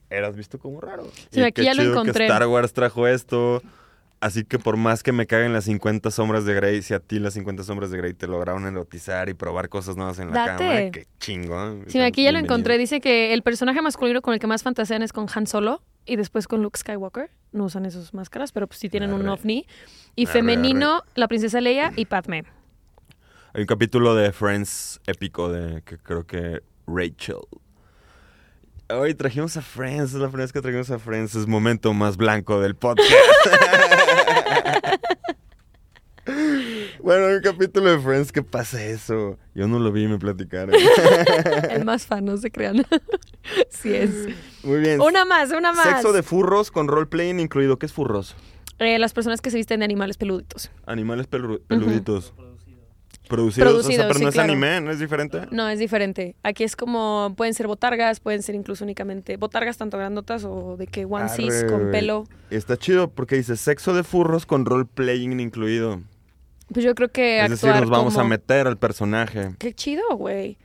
[0.08, 1.04] eras visto como raro.
[1.30, 2.26] Sí, Y aquí qué ya lo encontré.
[2.26, 3.62] Que Star Wars trajo esto.
[4.20, 7.18] Así que por más que me caguen las 50 sombras de Grey, si a ti
[7.18, 10.64] las 50 sombras de Grey te lograron erotizar y probar cosas nuevas en la Date.
[10.64, 11.84] cama, qué chingón.
[11.88, 12.78] Sí, aquí ya lo encontré.
[12.78, 16.16] Dice que el personaje masculino con el que más fantasean es con Han Solo y
[16.16, 17.30] después con Luke Skywalker.
[17.52, 19.66] No usan esas máscaras, pero pues sí tienen un ovni.
[20.14, 22.44] Y Arre, femenino, la princesa Leia y Padme.
[23.52, 27.36] Hay un capítulo de Friends épico de que creo que Rachel.
[28.88, 32.16] Hoy trajimos a Friends, es la primera vez que trajimos a Friends, es momento más
[32.16, 33.10] blanco del podcast.
[37.02, 39.38] bueno, hay un capítulo de Friends que pasa eso.
[39.54, 40.74] Yo no lo vi, me platicaron.
[41.70, 42.84] El más fan, no se crean.
[43.70, 44.10] sí es.
[44.62, 45.00] Muy bien.
[45.00, 45.86] Una más, una más.
[45.86, 47.78] Sexo de furros con roleplaying incluido.
[47.78, 48.34] ¿Qué es furros?
[48.78, 50.70] Eh, las personas que se visten de animales peluditos.
[50.86, 52.32] Animales pelu- peluditos.
[52.36, 52.56] Producido.
[53.28, 53.48] Producidos.
[53.48, 54.52] o sea, Producidos, pero sí, no es claro.
[54.52, 55.40] anime, ¿no es diferente?
[55.50, 56.36] No, es diferente.
[56.42, 60.86] Aquí es como, pueden ser botargas, pueden ser incluso únicamente botargas tanto grandotas o de
[60.86, 62.24] que onesies Arre, con pelo.
[62.50, 66.02] Está chido porque dice sexo de furros con roleplaying incluido.
[66.72, 68.26] Pues yo creo que Es decir, nos vamos como...
[68.26, 69.54] a meter al personaje.
[69.58, 70.58] Qué chido, güey.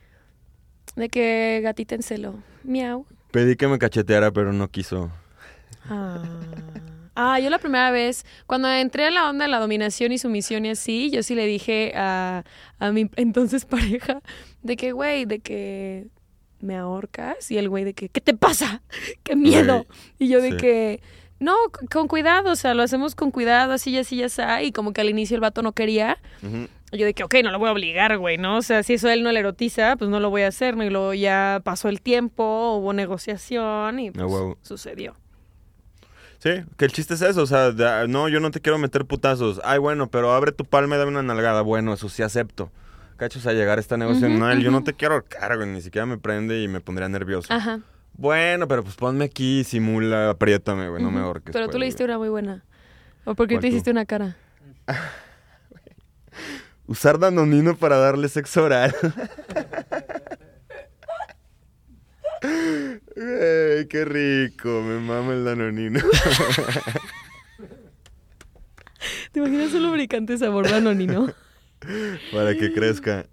[0.96, 2.36] De que gatita en celo.
[2.64, 3.06] Miau.
[3.32, 5.12] Pedí que me cacheteara, pero no quiso.
[5.90, 6.24] Ah.
[7.16, 10.66] Ah, yo la primera vez, cuando entré a la onda de la dominación y sumisión
[10.66, 12.44] y así, yo sí le dije a,
[12.80, 14.22] a mi entonces pareja
[14.64, 16.08] de que, güey, de que
[16.62, 18.82] me ahorcas y el güey de que, ¿qué te pasa?
[19.24, 19.86] ¡Qué miedo!
[20.20, 20.58] Y yo de sí.
[20.58, 21.02] que,
[21.42, 21.56] no,
[21.92, 25.10] con cuidado, o sea, lo hacemos con cuidado, así, así, así, y como que al
[25.10, 26.18] inicio el vato no quería.
[26.94, 28.58] Y yo de que, ok, no lo voy a obligar, güey, ¿no?
[28.58, 30.78] O sea, si eso a él no le erotiza, pues no lo voy a hacer,
[30.78, 30.84] ¿no?
[30.84, 34.26] Y luego ya pasó el tiempo, hubo negociación y pues,
[34.62, 35.16] sucedió.
[36.40, 39.06] Sí, que el chiste es eso, o sea, de- no, yo no te quiero meter
[39.06, 39.62] putazos.
[39.64, 41.62] Ay, bueno, pero abre tu palma y dame una nalgada.
[41.62, 42.72] Bueno, eso sí acepto.
[43.18, 44.40] Cachos a llegar a esta negociación.
[44.40, 47.08] No, él, yo no te quiero ahorcar, güey, ni siquiera me prende y me pondría
[47.10, 47.54] nervioso.
[47.54, 47.80] Ajá.
[48.22, 51.52] Bueno, pero pues ponme aquí, simula, apriétame, güey, no me ahorques.
[51.52, 52.64] Pero tú pues, le diste una muy buena.
[53.26, 53.74] ¿O porque ¿Cuál te tú?
[53.74, 54.38] hiciste una cara?
[56.86, 58.94] Usar danonino para darle sexo oral.
[63.16, 66.00] Qué rico, me mama el danonino.
[69.32, 71.34] ¿Te imaginas un lubricante sabor danonino?
[72.32, 73.26] para que crezca.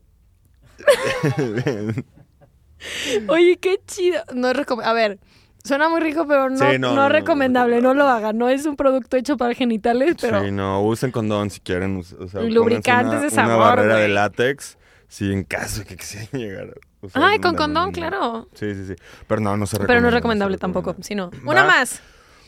[3.29, 4.23] Oye, qué chido.
[4.35, 5.19] No es A ver,
[5.65, 7.81] suena muy rico, pero no, Sí, no no, no, es no, recomendable.
[7.81, 8.37] No, lo hagan.
[8.39, 10.45] No es un producto hecho para genitales, pero...
[10.45, 12.03] Sí, no, usen condón si quieren.
[12.19, 16.29] O sea, Lubricantes de sabor, Una barrera de látex, si en caso de que quisieran
[16.33, 16.75] llegar
[17.15, 18.49] Ay, con condón, claro.
[18.55, 18.95] Sí, sí, sí.
[19.27, 19.87] Pero no, no se recomienda.
[19.87, 21.31] Pero no es recomendable tampoco, recomienda.
[21.31, 21.51] sino...
[21.51, 22.03] Una más.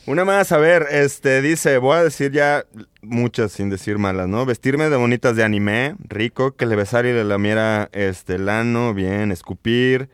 [0.07, 2.65] Una más, a ver, este dice, voy a decir ya
[3.03, 4.47] muchas sin decir malas, ¿no?
[4.47, 8.95] Vestirme de bonitas de anime, rico, que le besara y le lamiera este el ano,
[8.95, 10.09] bien, escupir,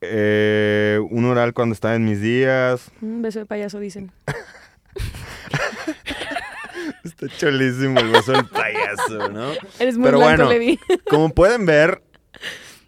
[0.00, 2.90] eh, un oral cuando estaba en mis días.
[3.00, 4.12] Un beso de payaso, dicen.
[7.04, 9.52] Está cholísimo el beso del payaso, ¿no?
[9.78, 10.78] Eres muy Pero blanco, bueno, Levi.
[11.10, 12.02] Como pueden ver,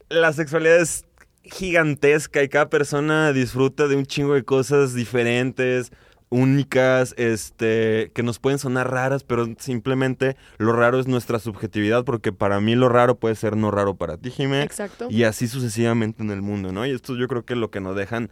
[0.08, 1.04] la sexualidad es
[1.44, 5.92] gigantesca y cada persona disfruta de un chingo de cosas diferentes,
[6.30, 12.32] únicas, este, que nos pueden sonar raras, pero simplemente lo raro es nuestra subjetividad, porque
[12.32, 15.08] para mí lo raro puede ser no raro para ti, Jimé, Exacto.
[15.10, 16.86] y así sucesivamente en el mundo, ¿no?
[16.86, 18.30] Y esto yo creo que es lo que nos dejan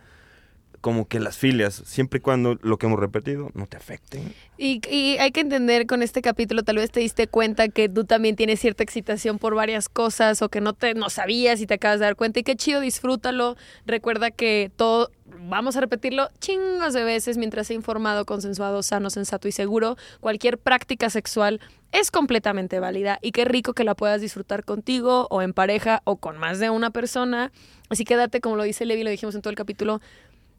[0.86, 4.22] como que las filias, siempre y cuando lo que hemos repetido no te afecte.
[4.56, 8.04] Y, y hay que entender con este capítulo, tal vez te diste cuenta que tú
[8.04, 11.74] también tienes cierta excitación por varias cosas o que no te no sabías y te
[11.74, 12.38] acabas de dar cuenta.
[12.38, 13.56] Y qué chido, disfrútalo.
[13.84, 15.10] Recuerda que todo,
[15.48, 19.96] vamos a repetirlo chingos de veces mientras sea informado, consensuado, sano, sensato y seguro.
[20.20, 21.60] Cualquier práctica sexual
[21.92, 26.16] es completamente válida y qué rico que la puedas disfrutar contigo o en pareja o
[26.16, 27.52] con más de una persona.
[27.88, 30.00] Así que date, como lo dice Levi, lo dijimos en todo el capítulo,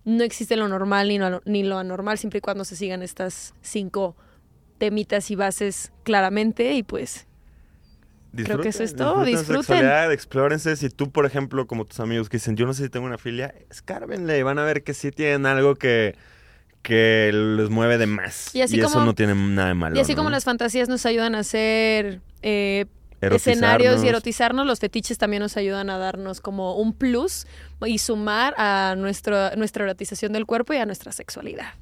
[0.05, 3.53] no existe lo normal ni lo, ni lo anormal, siempre y cuando se sigan estas
[3.61, 4.15] cinco
[4.77, 7.27] temitas y bases claramente y pues
[8.45, 9.63] Creo que eso es todo, disfruten disfruten.
[9.63, 10.75] sexualidad, explórense.
[10.75, 13.17] Si tú, por ejemplo, como tus amigos que dicen, yo no sé si tengo una
[13.17, 16.15] filia, escárbenle y van a ver que sí tienen algo que,
[16.81, 18.53] que les mueve de más.
[18.55, 19.95] Y así eso como- no tiene nada de malo.
[19.95, 20.17] y así ¿no?
[20.17, 22.85] como las fantasías nos ayudan a hacer eh,
[23.21, 27.47] escenarios y erotizarnos, los fetiches también nos ayudan a darnos como un plus
[27.85, 31.73] y sumar a nuestro, nuestra erotización del cuerpo y a nuestra sexualidad.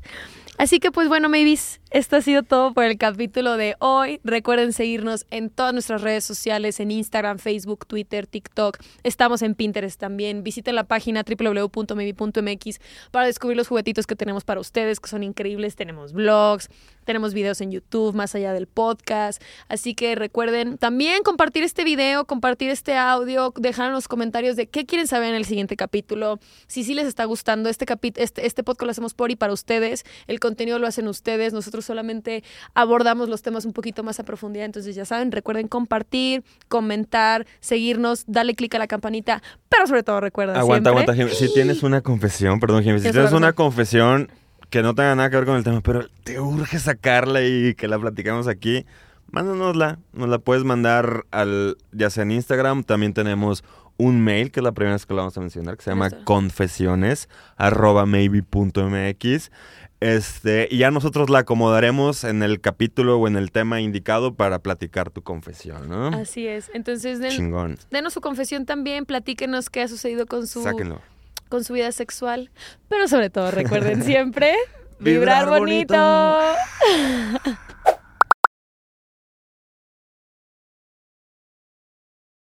[0.58, 4.22] Así que pues bueno, maybes, esto ha sido todo por el capítulo de hoy.
[4.24, 8.78] Recuerden seguirnos en todas nuestras redes sociales, en Instagram, Facebook, Twitter, TikTok.
[9.04, 10.44] Estamos en Pinterest también.
[10.44, 12.80] Visiten la página www.maybe.mx
[13.12, 15.76] para descubrir los juguetitos que tenemos para ustedes, que son increíbles.
[15.76, 16.70] Tenemos vlogs,
[17.06, 19.42] tenemos videos en YouTube, más allá del podcast.
[19.70, 24.68] Así que recuerden también compartir este video, compartir este audio, dejar en los comentarios de
[24.68, 26.40] qué quieren saber en el siguiente capítulo.
[26.68, 27.86] Si sí les está gustando este,
[28.16, 30.04] este, este podcast, lo hacemos por y para ustedes.
[30.46, 31.54] Contenido lo hacen ustedes.
[31.54, 32.44] Nosotros solamente
[32.74, 34.66] abordamos los temas un poquito más a profundidad.
[34.66, 39.42] Entonces, ya saben, recuerden compartir, comentar, seguirnos, darle clic a la campanita.
[39.70, 40.56] Pero sobre todo, recuerden.
[40.56, 44.30] Aguanta, siempre, aguanta, Si tienes una confesión, perdón, Jimmy, si Tienes una confesión
[44.70, 47.88] que no tenga nada que ver con el tema, pero te urge sacarla y que
[47.88, 48.86] la platicamos aquí,
[49.32, 50.00] mándanosla.
[50.14, 53.64] Nos la puedes mandar al, ya sea en Instagram, también tenemos
[53.98, 56.10] un mail, que es la primera vez que lo vamos a mencionar, que se llama
[56.26, 59.52] confesiones, arroba maybe.mx.
[60.02, 64.60] Este, y ya nosotros la acomodaremos en el capítulo o en el tema indicado para
[64.60, 66.08] platicar tu confesión, ¿no?
[66.10, 66.70] Así es.
[66.74, 67.78] Entonces, den- Chingón.
[67.92, 69.06] denos su confesión también.
[69.06, 71.02] Platíquenos qué ha sucedido con su, Sáquenlo.
[71.50, 72.52] con su vida sexual.
[72.90, 74.54] Pero sobre todo, recuerden siempre
[75.00, 75.94] Vibrar vibrar bonito.
[75.96, 77.58] bonito.